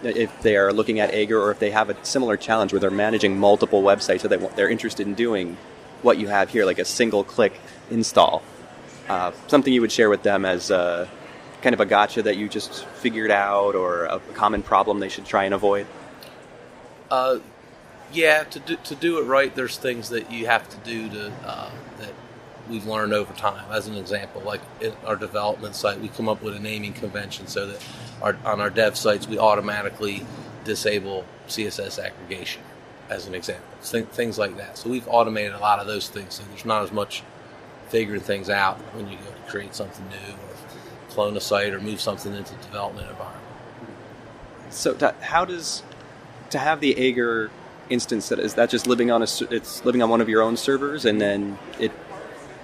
if 0.03 0.41
they 0.41 0.55
are 0.55 0.71
looking 0.71 0.99
at 0.99 1.11
Aegir 1.11 1.41
or 1.41 1.51
if 1.51 1.59
they 1.59 1.71
have 1.71 1.89
a 1.89 2.05
similar 2.05 2.37
challenge 2.37 2.71
where 2.71 2.79
they're 2.79 2.91
managing 2.91 3.37
multiple 3.37 3.81
websites 3.81 4.21
that 4.21 4.55
they're 4.55 4.69
interested 4.69 5.07
in 5.07 5.13
doing 5.13 5.57
what 6.01 6.17
you 6.17 6.27
have 6.27 6.49
here, 6.49 6.65
like 6.65 6.79
a 6.79 6.85
single 6.85 7.23
click 7.23 7.59
install. 7.89 8.43
Uh, 9.09 9.31
something 9.47 9.73
you 9.73 9.81
would 9.81 9.91
share 9.91 10.09
with 10.09 10.23
them 10.23 10.45
as 10.45 10.71
a, 10.71 11.09
kind 11.61 11.73
of 11.73 11.79
a 11.79 11.85
gotcha 11.85 12.21
that 12.23 12.37
you 12.37 12.49
just 12.49 12.85
figured 12.85 13.31
out 13.31 13.75
or 13.75 14.05
a 14.05 14.19
common 14.33 14.63
problem 14.63 14.99
they 14.99 15.09
should 15.09 15.25
try 15.25 15.45
and 15.45 15.53
avoid? 15.53 15.87
Uh, 17.11 17.39
yeah, 18.13 18.43
to 18.45 18.59
do, 18.59 18.77
to 18.77 18.95
do 18.95 19.19
it 19.19 19.23
right, 19.23 19.53
there's 19.55 19.77
things 19.77 20.09
that 20.09 20.31
you 20.31 20.45
have 20.47 20.69
to 20.69 20.77
do 20.77 21.09
to 21.09 21.33
uh, 21.45 21.71
that 21.99 22.13
we've 22.69 22.85
learned 22.85 23.13
over 23.13 23.33
time. 23.33 23.65
As 23.71 23.87
an 23.87 23.95
example, 23.95 24.41
like 24.41 24.61
in 24.81 24.93
our 25.05 25.15
development 25.15 25.75
site, 25.75 25.99
we 25.99 26.09
come 26.09 26.29
up 26.29 26.41
with 26.41 26.55
a 26.55 26.59
naming 26.59 26.93
convention 26.93 27.47
so 27.47 27.67
that 27.67 27.85
our, 28.21 28.37
on 28.45 28.61
our 28.61 28.69
dev 28.69 28.97
sites 28.97 29.27
we 29.27 29.37
automatically 29.37 30.25
disable 30.63 31.25
CSS 31.47 31.99
aggregation. 32.03 32.61
as 33.09 33.27
an 33.27 33.35
example. 33.35 33.65
Th- 33.83 34.05
things 34.07 34.37
like 34.37 34.57
that. 34.57 34.77
So 34.77 34.89
we've 34.89 35.07
automated 35.07 35.53
a 35.53 35.59
lot 35.59 35.79
of 35.79 35.87
those 35.87 36.09
things. 36.09 36.35
So 36.35 36.43
there's 36.49 36.65
not 36.65 36.83
as 36.83 36.91
much 36.91 37.23
figuring 37.93 38.21
things 38.21 38.49
out 38.49 38.79
when 38.95 39.07
you 39.07 39.15
go 39.17 39.25
to 39.25 39.51
create 39.51 39.75
something 39.75 40.03
new 40.09 40.33
or 40.33 41.13
clone 41.13 41.37
a 41.37 41.39
site 41.39 41.75
or 41.75 41.79
move 41.79 42.01
something 42.01 42.33
into 42.33 42.55
development 42.55 43.07
environment. 43.07 43.43
So 44.71 44.95
to, 44.95 45.13
how 45.21 45.45
does 45.45 45.83
to 46.49 46.57
have 46.57 46.79
the 46.79 46.95
Aegir 46.95 47.51
instance 47.91 48.29
that 48.29 48.39
is 48.39 48.55
that 48.55 48.71
just 48.71 48.87
living 48.87 49.11
on 49.11 49.21
a 49.21 49.27
it's 49.51 49.85
living 49.85 50.01
on 50.01 50.09
one 50.09 50.21
of 50.21 50.27
your 50.27 50.41
own 50.41 50.57
servers 50.57 51.05
and 51.05 51.21
then 51.21 51.59
it 51.79 51.91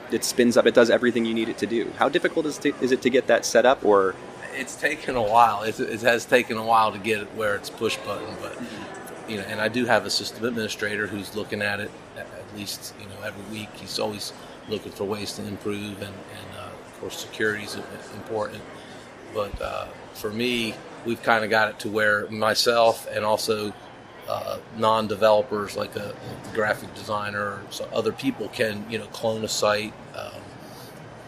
it 0.10 0.24
spins 0.24 0.58
up 0.58 0.66
it 0.66 0.74
does 0.74 0.90
everything 0.90 1.26
you 1.26 1.36
need 1.36 1.48
it 1.48 1.60
to 1.60 1.68
do. 1.68 1.92
How 1.98 2.10
difficult 2.10 2.48
is, 2.48 2.58
to, 2.60 2.74
is 2.82 2.92
it 2.92 3.04
to 3.04 3.12
get 3.12 3.28
that 3.28 3.46
set 3.46 3.68
up 3.68 3.86
or 3.86 4.16
It's 4.56 4.76
taken 4.76 5.16
a 5.16 5.22
while. 5.22 5.62
It's, 5.62 5.80
it 5.80 6.02
has 6.02 6.26
taken 6.26 6.58
a 6.58 6.66
while 6.66 6.92
to 6.92 6.98
get 6.98 7.22
it 7.22 7.28
where 7.36 7.56
it's 7.56 7.70
push 7.70 7.98
button, 7.98 8.36
but 8.42 8.60
you 9.30 9.38
know, 9.38 9.44
and 9.44 9.62
I 9.62 9.68
do 9.68 9.86
have 9.86 10.08
a 10.08 10.10
system 10.10 10.46
administrator 10.46 11.06
who's 11.06 11.36
looking 11.36 11.62
at 11.62 11.80
it 11.80 11.92
at, 12.18 12.26
at 12.26 12.58
least 12.58 12.96
you 13.00 13.06
know 13.06 13.22
every 13.24 13.46
week. 13.56 13.70
He's 13.76 14.00
always 14.00 14.34
looking 14.70 14.92
for 14.92 15.04
ways 15.06 15.34
to 15.34 15.46
improve, 15.46 16.02
and, 16.02 16.14
and 16.14 16.58
uh, 16.58 16.70
of 16.86 17.00
course, 17.00 17.18
security 17.18 17.64
is 17.64 17.76
important. 18.16 18.62
But 19.34 19.62
uh, 19.62 19.88
for 20.14 20.30
me, 20.32 20.76
we've 21.06 21.22
kind 21.22 21.44
of 21.44 21.50
got 21.50 21.70
it 21.70 21.80
to 21.80 21.90
where 21.90 22.30
myself 22.30 23.08
and 23.12 23.24
also 23.26 23.74
uh, 24.28 24.58
non-developers 24.78 25.76
like 25.76 25.96
a, 25.96 26.14
a 26.14 26.56
graphic 26.56 26.94
designer 26.94 27.62
so 27.72 27.88
other 27.94 28.12
people 28.12 28.48
can 28.50 28.86
you 28.90 29.00
know 29.00 29.06
clone 29.08 29.44
a 29.44 29.48
site, 29.48 29.94
um, 30.16 30.42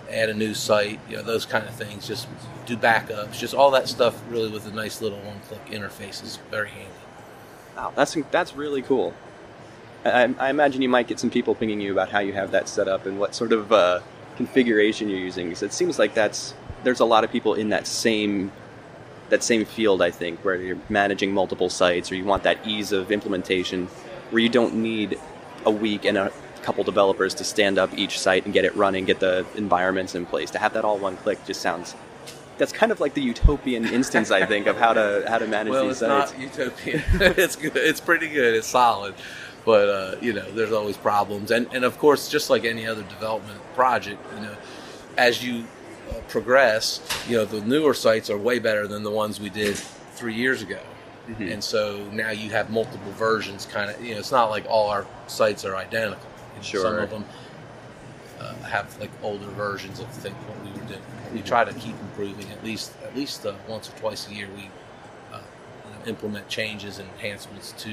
add 0.09 0.29
a 0.29 0.33
new 0.33 0.53
site, 0.53 0.99
you 1.09 1.15
know 1.15 1.23
those 1.23 1.45
kind 1.45 1.67
of 1.67 1.73
things. 1.73 2.07
Just 2.07 2.27
do 2.65 2.77
backups, 2.77 3.39
just 3.39 3.53
all 3.53 3.71
that 3.71 3.87
stuff. 3.87 4.21
Really, 4.29 4.49
with 4.49 4.67
a 4.67 4.71
nice 4.71 5.01
little 5.01 5.19
one-click 5.19 5.65
interface 5.67 6.23
is 6.23 6.37
very 6.49 6.69
handy. 6.69 6.89
Wow, 7.75 7.93
that's 7.95 8.15
that's 8.29 8.55
really 8.55 8.81
cool. 8.81 9.13
I, 10.05 10.33
I 10.39 10.49
imagine 10.49 10.81
you 10.81 10.89
might 10.89 11.07
get 11.07 11.19
some 11.19 11.29
people 11.29 11.55
pinging 11.55 11.81
you 11.81 11.91
about 11.91 12.09
how 12.09 12.19
you 12.19 12.33
have 12.33 12.51
that 12.51 12.67
set 12.67 12.87
up 12.87 13.05
and 13.05 13.19
what 13.19 13.35
sort 13.35 13.53
of 13.53 13.71
uh, 13.71 14.01
configuration 14.35 15.09
you're 15.09 15.19
using. 15.19 15.47
Because 15.47 15.63
it 15.63 15.73
seems 15.73 15.99
like 15.99 16.13
that's 16.13 16.53
there's 16.83 16.99
a 16.99 17.05
lot 17.05 17.23
of 17.23 17.31
people 17.31 17.53
in 17.53 17.69
that 17.69 17.87
same 17.87 18.51
that 19.29 19.43
same 19.43 19.65
field. 19.65 20.01
I 20.01 20.11
think 20.11 20.43
where 20.43 20.55
you're 20.55 20.79
managing 20.89 21.33
multiple 21.33 21.69
sites 21.69 22.11
or 22.11 22.15
you 22.15 22.25
want 22.25 22.43
that 22.43 22.65
ease 22.65 22.91
of 22.91 23.11
implementation, 23.11 23.87
where 24.31 24.41
you 24.41 24.49
don't 24.49 24.75
need 24.75 25.19
a 25.65 25.71
week 25.71 26.05
and 26.05 26.17
a 26.17 26.31
couple 26.63 26.83
developers 26.83 27.33
to 27.35 27.43
stand 27.43 27.77
up 27.77 27.95
each 27.97 28.19
site 28.19 28.45
and 28.45 28.53
get 28.53 28.65
it 28.65 28.75
running, 28.75 29.05
get 29.05 29.19
the 29.19 29.45
environments 29.55 30.15
in 30.15 30.25
place. 30.25 30.51
To 30.51 30.59
have 30.59 30.73
that 30.73 30.85
all 30.85 30.97
one 30.97 31.17
click 31.17 31.43
just 31.45 31.61
sounds. 31.61 31.95
That's 32.57 32.71
kind 32.71 32.91
of 32.91 32.99
like 32.99 33.15
the 33.15 33.21
utopian 33.21 33.85
instance, 33.85 34.29
I 34.29 34.45
think, 34.45 34.67
of 34.67 34.77
how 34.77 34.93
to 34.93 35.25
how 35.27 35.39
to 35.39 35.47
manage 35.47 35.71
well, 35.71 35.83
these 35.83 35.91
it's 35.91 35.99
sites. 36.01 36.33
not 36.33 36.41
utopian. 36.41 37.03
it's 37.37 37.55
good. 37.55 37.75
It's 37.75 37.99
pretty 37.99 38.29
good. 38.29 38.55
It's 38.55 38.67
solid, 38.67 39.15
but 39.65 39.89
uh, 39.89 40.15
you 40.21 40.33
know, 40.33 40.49
there's 40.51 40.71
always 40.71 40.97
problems, 40.97 41.51
and 41.51 41.67
and 41.73 41.83
of 41.85 41.97
course, 41.99 42.29
just 42.29 42.49
like 42.49 42.65
any 42.65 42.87
other 42.87 43.03
development 43.03 43.59
project, 43.75 44.19
you 44.35 44.41
know, 44.41 44.55
as 45.17 45.43
you 45.43 45.65
uh, 46.09 46.15
progress, 46.27 47.01
you 47.27 47.37
know, 47.37 47.45
the 47.45 47.61
newer 47.61 47.93
sites 47.93 48.29
are 48.29 48.37
way 48.37 48.59
better 48.59 48.87
than 48.87 49.03
the 49.03 49.11
ones 49.11 49.39
we 49.39 49.49
did 49.49 49.75
three 49.75 50.35
years 50.35 50.61
ago. 50.61 50.79
And 51.39 51.63
so 51.63 52.03
now 52.11 52.31
you 52.31 52.49
have 52.49 52.69
multiple 52.71 53.11
versions, 53.13 53.65
kind 53.65 53.89
of. 53.89 54.03
You 54.03 54.15
know, 54.15 54.19
it's 54.19 54.31
not 54.31 54.49
like 54.49 54.65
all 54.67 54.89
our 54.89 55.05
sites 55.27 55.63
are 55.63 55.75
identical. 55.77 56.29
You 56.53 56.57
know, 56.57 56.61
Sure. 56.63 56.81
Some 56.81 56.99
of 56.99 57.09
them 57.09 57.25
uh, 58.39 58.53
have 58.63 58.99
like 58.99 59.11
older 59.23 59.45
versions 59.47 59.99
of 59.99 60.07
think 60.07 60.35
what 60.49 60.59
we 60.65 60.71
were 60.71 60.87
doing. 60.87 61.01
We 61.33 61.41
try 61.41 61.63
to 61.63 61.73
keep 61.73 61.97
improving 62.01 62.51
at 62.51 62.63
least 62.63 62.91
at 63.03 63.15
least 63.15 63.45
uh, 63.45 63.53
once 63.67 63.87
or 63.87 63.93
twice 63.93 64.27
a 64.27 64.33
year. 64.33 64.49
We 64.55 64.69
uh, 65.31 65.39
implement 66.05 66.49
changes 66.49 66.99
and 66.99 67.07
enhancements 67.11 67.71
to 67.83 67.91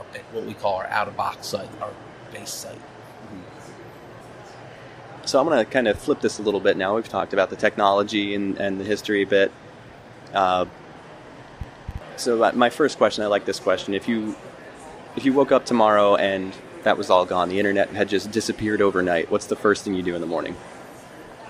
our, 0.00 0.20
what 0.32 0.44
we 0.44 0.54
call 0.54 0.76
our 0.76 0.86
out 0.86 1.08
of 1.08 1.16
box 1.16 1.46
site, 1.46 1.68
our 1.80 1.92
base 2.32 2.50
site. 2.50 2.80
So 5.24 5.38
I'm 5.38 5.46
going 5.46 5.64
to 5.64 5.70
kind 5.70 5.86
of 5.86 5.98
flip 5.98 6.20
this 6.20 6.38
a 6.38 6.42
little 6.42 6.60
bit 6.60 6.76
now. 6.76 6.96
We've 6.96 7.08
talked 7.08 7.32
about 7.32 7.50
the 7.50 7.56
technology 7.56 8.34
and, 8.34 8.58
and 8.58 8.80
the 8.80 8.84
history 8.84 9.22
a 9.22 9.26
bit. 9.26 9.52
Uh, 10.32 10.66
so 12.16 12.52
my 12.52 12.70
first 12.70 12.98
question, 12.98 13.22
I 13.24 13.28
like 13.28 13.44
this 13.44 13.60
question. 13.60 13.94
If 13.94 14.08
you 14.08 14.36
if 15.16 15.24
you 15.24 15.32
woke 15.32 15.52
up 15.52 15.64
tomorrow 15.66 16.16
and 16.16 16.52
that 16.84 16.96
was 16.96 17.10
all 17.10 17.26
gone, 17.26 17.48
the 17.48 17.58
internet 17.58 17.90
had 17.90 18.08
just 18.08 18.30
disappeared 18.30 18.80
overnight, 18.80 19.30
what's 19.30 19.46
the 19.46 19.56
first 19.56 19.84
thing 19.84 19.94
you 19.94 20.02
do 20.02 20.14
in 20.14 20.20
the 20.20 20.26
morning? 20.26 20.56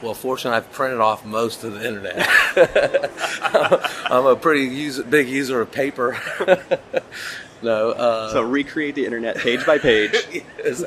Well, 0.02 0.14
fortunately, 0.14 0.56
I've 0.56 0.72
printed 0.72 1.00
off 1.00 1.24
most 1.26 1.62
of 1.62 1.74
the 1.74 1.86
internet. 1.86 2.26
I'm 4.10 4.26
a 4.26 4.34
pretty 4.36 4.64
user, 4.64 5.02
big 5.02 5.28
user 5.28 5.60
of 5.60 5.70
paper. 5.70 6.18
no, 7.62 7.90
uh, 7.90 8.32
So 8.32 8.42
recreate 8.42 8.94
the 8.94 9.04
internet 9.04 9.36
page 9.36 9.64
by 9.66 9.78
page. 9.78 10.14
Yes. 10.64 10.84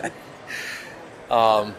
um, 1.29 1.73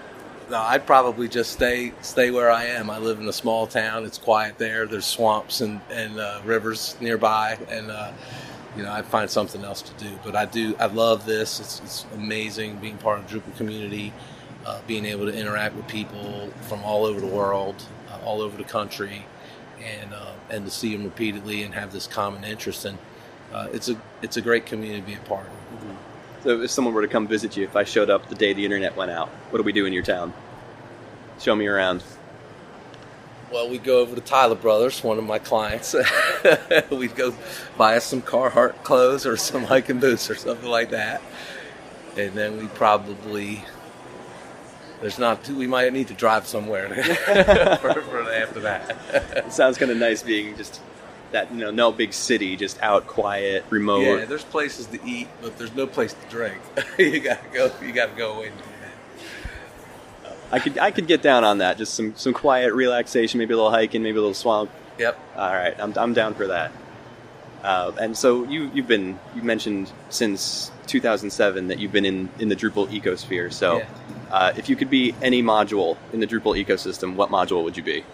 no, 0.51 0.59
I'd 0.61 0.87
probably 0.87 1.27
just 1.29 1.53
stay 1.53 1.93
stay 2.03 2.31
where 2.31 2.51
I 2.51 2.65
am. 2.67 2.91
I 2.91 2.99
live 2.99 3.19
in 3.19 3.27
a 3.29 3.33
small 3.33 3.67
town. 3.67 4.05
It's 4.05 4.19
quiet 4.19 4.59
there. 4.59 4.87
There's 4.87 5.07
swamps 5.07 5.61
and 5.61 5.81
and 5.91 6.19
uh, 6.21 6.41
rivers 6.45 6.97
nearby, 7.01 7.59
and 7.71 7.91
uh, 7.91 8.13
you 8.77 8.83
know 8.83 8.93
I'd 8.93 9.07
find 9.07 9.31
something 9.31 9.65
else 9.65 9.81
to 9.83 10.05
do. 10.05 10.11
But 10.23 10.37
I 10.37 10.45
do. 10.45 10.77
I 10.79 10.87
love 10.87 11.25
this. 11.25 11.61
It's, 11.61 11.81
it's 11.81 12.07
amazing 12.15 12.77
being 12.77 12.99
part 12.99 13.21
of 13.21 13.29
the 13.31 13.39
Drupal 13.39 13.57
community, 13.57 14.13
uh, 14.67 14.81
being 14.87 15.05
able 15.05 15.27
to 15.27 15.35
interact 15.35 15.75
with 15.75 15.87
people 15.89 16.51
from 16.63 16.83
all 16.85 17.05
over 17.05 17.21
the 17.21 17.27
world, 17.27 17.83
uh, 18.11 18.19
all 18.25 18.41
over 18.41 18.57
the 18.57 18.65
country, 18.65 19.27
and 19.83 20.13
uh, 20.15 20.33
and 20.51 20.65
to 20.65 20.71
see 20.71 20.95
them 20.95 21.05
repeatedly 21.05 21.63
and 21.63 21.75
have 21.75 21.93
this 21.93 22.07
common 22.07 22.45
interest. 22.45 22.85
And 22.85 22.99
uh, 23.53 23.69
it's 23.73 23.89
a 23.89 24.01
it's 24.23 24.37
a 24.37 24.41
great 24.41 24.67
community 24.67 25.01
to 25.01 25.07
be 25.07 25.15
a 25.15 25.29
part 25.29 25.47
of. 25.47 25.53
So 26.43 26.61
if 26.61 26.71
someone 26.71 26.93
were 26.93 27.03
to 27.03 27.09
come 27.09 27.27
visit 27.27 27.57
you, 27.57 27.65
if 27.65 27.75
I 27.75 27.85
showed 27.85 28.11
up 28.11 28.29
the 28.29 28.35
day 28.35 28.53
the 28.53 28.65
internet 28.65 28.97
went 28.97 29.11
out, 29.11 29.29
what 29.51 29.59
do 29.59 29.63
we 29.63 29.73
do 29.73 29.87
in 29.87 29.93
your 29.93 30.03
town? 30.03 30.33
Show 31.41 31.55
me 31.55 31.67
around. 31.67 32.03
Well, 33.51 33.71
we'd 33.71 33.85
go 33.85 34.01
over 34.01 34.15
to 34.15 34.21
Tyler 34.21 34.57
Brothers, 34.57 35.03
one 35.05 35.17
of 35.17 35.25
my 35.25 35.39
clients. 35.39 35.95
we'd 36.91 37.15
go 37.15 37.35
buy 37.79 37.97
us 37.97 38.05
some 38.05 38.21
Carhartt 38.21 38.83
clothes 38.83 39.27
or 39.27 39.37
some 39.37 39.65
hiking 39.65 40.01
boots 40.01 40.29
or 40.29 40.35
something 40.35 40.69
like 40.69 40.91
that. 40.91 41.23
And 42.17 42.33
then 42.33 42.59
we 42.59 42.67
probably 42.69 43.65
there's 45.05 45.19
not 45.19 45.45
too, 45.45 45.55
we 45.55 45.67
might 45.67 45.93
need 45.93 46.09
to 46.09 46.15
drive 46.15 46.47
somewhere 46.47 46.89
for, 47.05 48.01
for 48.01 48.33
after 48.33 48.61
that. 48.61 48.97
It 49.37 49.53
sounds 49.53 49.77
kind 49.77 49.91
of 49.91 49.99
nice 49.99 50.23
being 50.23 50.57
just 50.57 50.81
that, 51.33 51.53
you 51.53 51.59
know, 51.59 51.71
no 51.71 51.93
big 51.93 52.15
city, 52.15 52.57
just 52.57 52.81
out, 52.81 53.07
quiet, 53.07 53.67
remote. 53.69 54.01
yeah, 54.01 54.25
there's 54.25 54.45
places 54.45 54.87
to 54.87 54.99
eat, 55.07 55.29
but 55.43 55.59
there's 55.59 55.75
no 55.75 55.87
place 55.87 56.15
to 56.15 56.29
drink. 56.31 56.57
you 56.99 57.21
gotta 57.21 57.47
go. 57.53 57.71
You 57.83 57.93
gotta 57.93 58.17
go 58.17 58.37
away 58.39 58.47
and 58.49 58.57
do 58.57 58.65
that. 60.23 60.37
I 60.51 60.59
could 60.59 60.79
I 60.79 60.91
could 60.91 61.07
get 61.07 61.21
down 61.21 61.45
on 61.45 61.59
that. 61.59 61.77
Just 61.77 61.93
some 61.93 62.17
some 62.17 62.33
quiet 62.33 62.73
relaxation, 62.73 63.37
maybe 63.37 63.53
a 63.53 63.59
little 63.59 63.71
hiking, 63.71 64.03
maybe 64.03 64.17
a 64.17 64.21
little 64.23 64.33
swamp. 64.33 64.71
Yep. 64.99 65.19
All 65.37 65.53
right, 65.53 65.79
I'm 65.79 65.93
I'm 65.99 66.15
down 66.15 66.33
for 66.33 66.47
that. 66.47 66.73
Uh, 67.63 67.93
and 68.01 68.17
so 68.17 68.45
you 68.45 68.71
you've 68.73 68.89
been 68.89 69.19
you 69.35 69.43
mentioned 69.43 69.93
since 70.09 70.71
2007 70.87 71.69
that 71.69 71.79
you've 71.79 71.93
been 71.93 72.07
in 72.07 72.31
in 72.39 72.49
the 72.49 72.57
Drupal 72.57 72.89
ecosphere. 72.89 73.53
So 73.53 73.79
Yeah. 73.79 73.87
Uh, 74.31 74.53
if 74.57 74.69
you 74.69 74.77
could 74.77 74.91
be 74.91 75.15
any 75.23 75.43
module 75.43 75.97
in 76.13 76.21
the 76.21 76.27
Drupal 76.27 76.63
ecosystem, 76.63 77.15
what 77.15 77.31
module 77.31 77.65
would 77.65 77.77
you 77.77 77.83
be? 77.83 78.05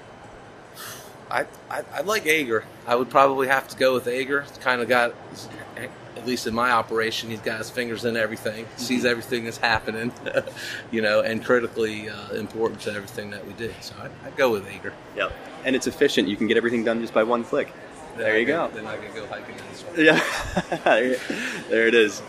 I, 1.31 1.47
I 1.71 1.85
I 1.95 2.01
like 2.01 2.25
Aegir. 2.25 2.65
I 2.87 2.97
would 2.97 3.09
probably 3.09 3.47
have 3.49 3.69
to 3.69 3.77
go 3.77 3.95
with 3.95 4.07
Aegir. 4.07 4.43
It's 4.43 4.59
kind 4.59 4.81
of 4.81 4.89
got, 4.89 5.15
at 5.77 6.27
least 6.27 6.47
in 6.49 6.55
my 6.55 6.73
operation, 6.73 7.31
he's 7.31 7.41
got 7.41 7.59
his 7.59 7.71
fingers 7.71 8.05
in 8.05 8.17
everything, 8.17 8.67
sees 8.77 9.05
everything 9.05 9.45
that's 9.45 9.59
happening, 9.59 10.13
you 10.91 11.03
know, 11.03 11.21
and 11.21 11.45
critically 11.45 12.09
uh, 12.09 12.33
important 12.33 12.81
to 12.83 12.93
everything 12.93 13.31
that 13.31 13.47
we 13.47 13.53
do. 13.53 13.73
So 13.81 13.95
I'd, 14.03 14.11
I'd 14.27 14.37
go 14.37 14.51
with 14.51 14.67
Aegir. 14.67 14.93
Yep. 15.17 15.33
And 15.65 15.77
it's 15.77 15.87
efficient. 15.87 16.27
You 16.27 16.37
can 16.37 16.49
get 16.49 16.57
everything 16.57 16.85
done 16.85 17.01
just 17.01 17.15
by 17.15 17.23
one 17.23 17.45
click. 17.45 17.73
Then 18.17 18.25
There 18.25 18.35
I 18.35 18.39
you 18.39 18.47
go. 18.47 18.69
Then 18.75 18.87
I 18.87 18.97
could 18.97 19.15
go 19.15 19.25
hiking 19.27 19.55
in 19.55 19.63
this 19.71 19.83
one. 19.85 20.05
Yeah, 20.05 21.65
there 21.71 21.87
it 21.87 21.95
is. 21.95 22.23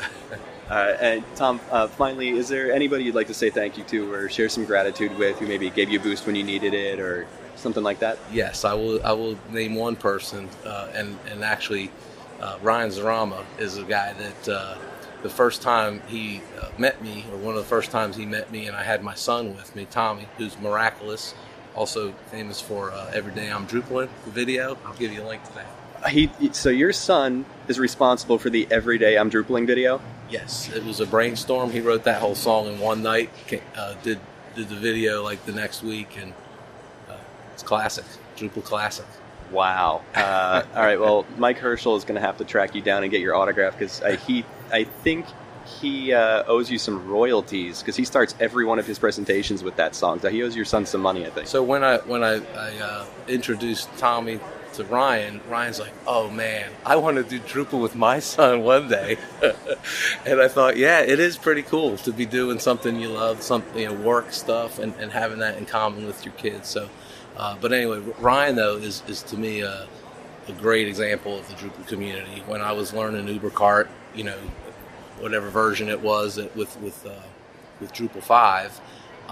Right, 0.71 0.97
and 1.01 1.35
Tom, 1.35 1.59
uh, 1.69 1.87
finally, 1.87 2.29
is 2.29 2.47
there 2.47 2.71
anybody 2.71 3.03
you'd 3.03 3.13
like 3.13 3.27
to 3.27 3.33
say 3.33 3.49
thank 3.49 3.77
you 3.77 3.83
to 3.85 4.13
or 4.13 4.29
share 4.29 4.47
some 4.47 4.63
gratitude 4.63 5.17
with 5.17 5.37
who 5.37 5.45
maybe 5.45 5.69
gave 5.69 5.89
you 5.89 5.99
a 5.99 6.01
boost 6.01 6.25
when 6.25 6.33
you 6.33 6.43
needed 6.43 6.73
it 6.73 6.97
or 6.97 7.27
something 7.57 7.83
like 7.83 7.99
that? 7.99 8.17
Yes, 8.31 8.63
I 8.63 8.73
will. 8.73 9.05
I 9.05 9.11
will 9.11 9.37
name 9.49 9.75
one 9.75 9.97
person, 9.97 10.47
uh, 10.65 10.87
and 10.93 11.17
and 11.29 11.43
actually, 11.43 11.91
uh, 12.39 12.57
Ryan 12.61 12.89
Szrama 12.89 13.43
is 13.59 13.75
a 13.77 13.83
guy 13.83 14.13
that 14.13 14.49
uh, 14.49 14.77
the 15.23 15.29
first 15.29 15.61
time 15.61 16.01
he 16.07 16.41
uh, 16.61 16.69
met 16.77 17.03
me, 17.03 17.25
or 17.33 17.37
one 17.37 17.57
of 17.57 17.61
the 17.61 17.69
first 17.69 17.91
times 17.91 18.15
he 18.15 18.25
met 18.25 18.49
me, 18.49 18.67
and 18.67 18.75
I 18.75 18.83
had 18.83 19.03
my 19.03 19.13
son 19.13 19.53
with 19.57 19.75
me, 19.75 19.85
Tommy, 19.91 20.29
who's 20.37 20.57
miraculous, 20.57 21.35
also 21.75 22.13
famous 22.31 22.61
for 22.61 22.91
uh, 22.91 23.11
"Every 23.13 23.33
Day 23.33 23.51
I'm 23.51 23.67
Drupaling" 23.67 24.07
the 24.23 24.31
video. 24.31 24.77
I'll 24.85 24.93
give 24.93 25.11
you 25.11 25.21
a 25.21 25.27
link 25.27 25.43
to 25.43 25.53
that. 25.55 26.09
He, 26.09 26.31
so 26.53 26.69
your 26.69 26.93
son 26.93 27.45
is 27.67 27.77
responsible 27.77 28.39
for 28.39 28.49
the 28.49 28.67
Everyday 28.71 29.17
I'm 29.17 29.29
Drupaling 29.29 29.67
video? 29.67 30.01
Yes, 30.31 30.71
it 30.73 30.83
was 30.85 31.01
a 31.01 31.05
brainstorm. 31.05 31.71
He 31.71 31.81
wrote 31.81 32.05
that 32.05 32.21
whole 32.21 32.35
song 32.35 32.67
in 32.67 32.79
one 32.79 33.03
night. 33.03 33.29
Uh, 33.75 33.95
did 34.01 34.19
did 34.55 34.69
the 34.69 34.75
video 34.75 35.23
like 35.23 35.45
the 35.45 35.51
next 35.51 35.83
week, 35.83 36.17
and 36.17 36.33
uh, 37.09 37.17
it's 37.53 37.63
classic, 37.63 38.05
Drupal 38.38 38.63
classic. 38.63 39.05
Wow. 39.51 40.01
Uh, 40.15 40.63
all 40.73 40.83
right. 40.83 41.00
Well, 41.00 41.25
Mike 41.38 41.59
Herchel 41.59 41.97
is 41.97 42.05
going 42.05 42.15
to 42.15 42.25
have 42.25 42.38
to 42.38 42.45
track 42.45 42.73
you 42.73 42.81
down 42.81 43.03
and 43.03 43.11
get 43.11 43.19
your 43.19 43.35
autograph 43.35 43.77
because 43.77 44.01
he, 44.25 44.45
I 44.71 44.85
think 44.85 45.25
he 45.65 46.13
uh, 46.13 46.43
owes 46.47 46.71
you 46.71 46.77
some 46.77 47.05
royalties 47.07 47.79
because 47.81 47.97
he 47.97 48.05
starts 48.05 48.33
every 48.39 48.65
one 48.65 48.79
of 48.79 48.88
his 48.88 48.97
presentations 48.97 49.63
with 49.63 49.75
that 49.75 49.95
song. 49.95 50.19
So 50.21 50.29
he 50.29 50.41
owes 50.43 50.55
your 50.55 50.65
son 50.65 50.85
some 50.85 51.01
money, 51.01 51.25
I 51.25 51.29
think. 51.29 51.47
So 51.47 51.61
when 51.61 51.83
I 51.83 51.97
when 51.97 52.23
I, 52.23 52.35
I 52.55 52.77
uh, 52.79 53.05
introduced 53.27 53.89
Tommy 53.97 54.39
to 54.73 54.83
Ryan, 54.85 55.41
Ryan's 55.49 55.79
like, 55.79 55.93
"Oh 56.07 56.29
man, 56.29 56.69
I 56.85 56.95
want 56.95 57.17
to 57.17 57.23
do 57.23 57.39
Drupal 57.39 57.81
with 57.81 57.95
my 57.95 58.19
son 58.19 58.61
one 58.63 58.87
day," 58.87 59.17
and 60.25 60.41
I 60.41 60.47
thought, 60.47 60.77
yeah, 60.77 61.01
it 61.01 61.19
is 61.19 61.37
pretty 61.37 61.61
cool 61.61 61.97
to 61.97 62.11
be 62.11 62.25
doing 62.25 62.59
something 62.59 62.99
you 62.99 63.09
love, 63.09 63.41
something 63.41 63.81
you 63.81 63.89
know, 63.89 63.93
work 63.93 64.31
stuff, 64.33 64.79
and, 64.79 64.93
and 64.95 65.11
having 65.11 65.39
that 65.39 65.57
in 65.57 65.65
common 65.65 66.05
with 66.05 66.25
your 66.25 66.33
kids. 66.35 66.67
So, 66.69 66.89
uh, 67.37 67.55
but 67.59 67.73
anyway, 67.73 67.99
Ryan 68.19 68.55
though 68.55 68.77
is 68.77 69.03
is 69.07 69.23
to 69.23 69.37
me 69.37 69.61
a, 69.61 69.87
a 70.47 70.53
great 70.53 70.87
example 70.87 71.37
of 71.37 71.47
the 71.47 71.55
Drupal 71.55 71.87
community. 71.87 72.43
When 72.47 72.61
I 72.61 72.71
was 72.71 72.93
learning 72.93 73.27
Ubercart, 73.27 73.87
you 74.15 74.23
know, 74.23 74.37
whatever 75.19 75.49
version 75.49 75.89
it 75.89 76.01
was 76.01 76.37
with 76.55 76.79
with 76.79 77.05
uh, 77.05 77.21
with 77.79 77.93
Drupal 77.93 78.23
five. 78.23 78.79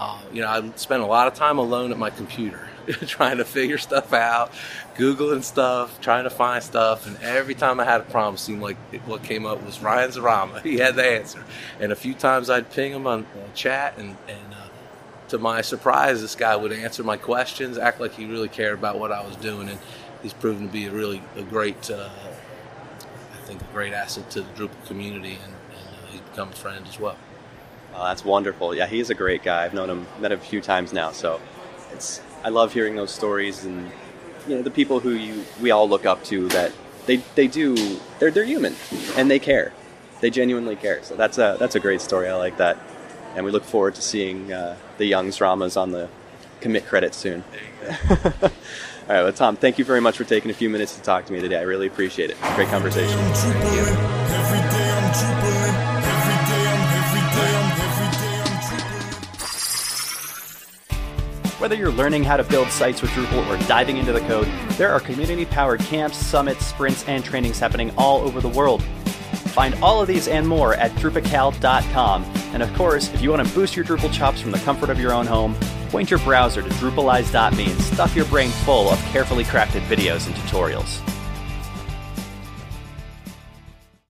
Uh, 0.00 0.18
you 0.32 0.40
know, 0.40 0.48
I 0.48 0.72
spent 0.76 1.02
a 1.02 1.06
lot 1.06 1.28
of 1.28 1.34
time 1.34 1.58
alone 1.58 1.92
at 1.92 1.98
my 1.98 2.08
computer 2.08 2.70
trying 3.06 3.36
to 3.36 3.44
figure 3.44 3.76
stuff 3.76 4.14
out, 4.14 4.50
googling 4.96 5.44
stuff, 5.44 6.00
trying 6.00 6.24
to 6.24 6.30
find 6.30 6.64
stuff, 6.64 7.06
and 7.06 7.18
every 7.22 7.54
time 7.54 7.78
I 7.78 7.84
had 7.84 8.00
a 8.00 8.04
problem, 8.04 8.36
it 8.36 8.38
seemed 8.38 8.62
like 8.62 8.78
what 9.04 9.22
came 9.22 9.44
up 9.44 9.62
was 9.62 9.78
Ryan 9.80 10.10
Szrama. 10.10 10.62
He 10.70 10.78
had 10.78 10.96
the 10.96 11.04
answer, 11.04 11.44
and 11.78 11.92
a 11.92 11.96
few 11.96 12.14
times 12.14 12.48
I'd 12.48 12.70
ping 12.70 12.92
him 12.92 13.06
on 13.06 13.24
uh, 13.24 13.52
chat, 13.54 13.98
and, 13.98 14.16
and 14.26 14.54
uh, 14.54 14.68
to 15.28 15.38
my 15.38 15.60
surprise, 15.60 16.22
this 16.22 16.34
guy 16.34 16.56
would 16.56 16.72
answer 16.72 17.04
my 17.04 17.18
questions, 17.18 17.76
act 17.76 18.00
like 18.00 18.14
he 18.14 18.24
really 18.24 18.48
cared 18.48 18.78
about 18.78 18.98
what 18.98 19.12
I 19.12 19.22
was 19.22 19.36
doing, 19.36 19.68
and 19.68 19.78
he's 20.22 20.32
proven 20.32 20.66
to 20.66 20.72
be 20.72 20.86
a 20.86 20.90
really 20.90 21.22
a 21.36 21.42
great, 21.42 21.90
uh, 21.90 22.08
I 23.34 23.36
think, 23.44 23.60
a 23.60 23.72
great 23.74 23.92
asset 23.92 24.30
to 24.30 24.40
the 24.40 24.48
Drupal 24.52 24.86
community, 24.86 25.38
and, 25.44 25.52
and 25.52 25.88
uh, 25.88 26.06
he's 26.10 26.20
become 26.22 26.48
a 26.48 26.52
friend 26.52 26.86
as 26.88 26.98
well. 26.98 27.18
Oh, 27.94 28.04
that's 28.04 28.24
wonderful. 28.24 28.74
Yeah, 28.74 28.86
he's 28.86 29.10
a 29.10 29.14
great 29.14 29.42
guy. 29.42 29.64
I've 29.64 29.74
known 29.74 29.90
him, 29.90 30.06
met 30.20 30.32
him 30.32 30.38
a 30.38 30.42
few 30.42 30.60
times 30.60 30.92
now. 30.92 31.12
So 31.12 31.40
it's 31.92 32.20
I 32.44 32.48
love 32.48 32.72
hearing 32.72 32.96
those 32.96 33.10
stories 33.10 33.64
and 33.64 33.90
you 34.48 34.56
know 34.56 34.62
the 34.62 34.70
people 34.70 35.00
who 35.00 35.10
you 35.10 35.44
we 35.60 35.70
all 35.70 35.88
look 35.88 36.06
up 36.06 36.24
to 36.24 36.48
that 36.48 36.72
they 37.06 37.16
they 37.34 37.46
do 37.46 37.98
they're 38.18 38.30
they're 38.30 38.44
human 38.44 38.74
and 39.16 39.30
they 39.30 39.38
care. 39.38 39.72
They 40.20 40.30
genuinely 40.30 40.76
care. 40.76 41.02
So 41.02 41.16
that's 41.16 41.38
a 41.38 41.56
that's 41.58 41.74
a 41.74 41.80
great 41.80 42.00
story. 42.00 42.28
I 42.28 42.34
like 42.36 42.58
that, 42.58 42.78
and 43.34 43.44
we 43.44 43.50
look 43.50 43.64
forward 43.64 43.94
to 43.94 44.02
seeing 44.02 44.52
uh, 44.52 44.76
the 44.98 45.06
young 45.06 45.28
Szramas 45.28 45.80
on 45.80 45.92
the 45.92 46.08
commit 46.60 46.86
credit 46.86 47.14
soon. 47.14 47.42
All 48.10 49.16
right, 49.16 49.22
well, 49.24 49.32
Tom, 49.32 49.56
thank 49.56 49.78
you 49.78 49.84
very 49.84 50.00
much 50.00 50.16
for 50.16 50.24
taking 50.24 50.50
a 50.50 50.54
few 50.54 50.70
minutes 50.70 50.94
to 50.94 51.02
talk 51.02 51.24
to 51.26 51.32
me 51.32 51.40
today. 51.40 51.56
I 51.56 51.62
really 51.62 51.88
appreciate 51.88 52.30
it. 52.30 52.36
Great 52.54 52.68
conversation. 52.68 53.18
Whether 61.60 61.74
you're 61.74 61.92
learning 61.92 62.24
how 62.24 62.38
to 62.38 62.42
build 62.42 62.70
sites 62.70 63.02
with 63.02 63.10
Drupal 63.10 63.46
or 63.46 63.58
diving 63.68 63.98
into 63.98 64.14
the 64.14 64.20
code, 64.20 64.48
there 64.78 64.90
are 64.90 64.98
community 64.98 65.44
powered 65.44 65.80
camps, 65.80 66.16
summits, 66.16 66.64
sprints, 66.64 67.04
and 67.06 67.22
trainings 67.22 67.58
happening 67.58 67.92
all 67.98 68.22
over 68.22 68.40
the 68.40 68.48
world. 68.48 68.82
Find 69.52 69.74
all 69.82 70.00
of 70.00 70.08
these 70.08 70.26
and 70.26 70.48
more 70.48 70.74
at 70.74 70.90
drupical.com. 70.92 72.24
And 72.54 72.62
of 72.62 72.72
course, 72.74 73.12
if 73.12 73.20
you 73.20 73.30
want 73.30 73.46
to 73.46 73.54
boost 73.54 73.76
your 73.76 73.84
Drupal 73.84 74.10
chops 74.10 74.40
from 74.40 74.52
the 74.52 74.58
comfort 74.60 74.88
of 74.88 74.98
your 74.98 75.12
own 75.12 75.26
home, 75.26 75.54
point 75.90 76.10
your 76.10 76.20
browser 76.20 76.62
to 76.62 76.68
drupalize.me 76.68 77.70
and 77.70 77.80
stuff 77.82 78.16
your 78.16 78.24
brain 78.26 78.50
full 78.50 78.88
of 78.88 78.98
carefully 79.06 79.44
crafted 79.44 79.82
videos 79.82 80.26
and 80.26 80.34
tutorials. 80.36 81.09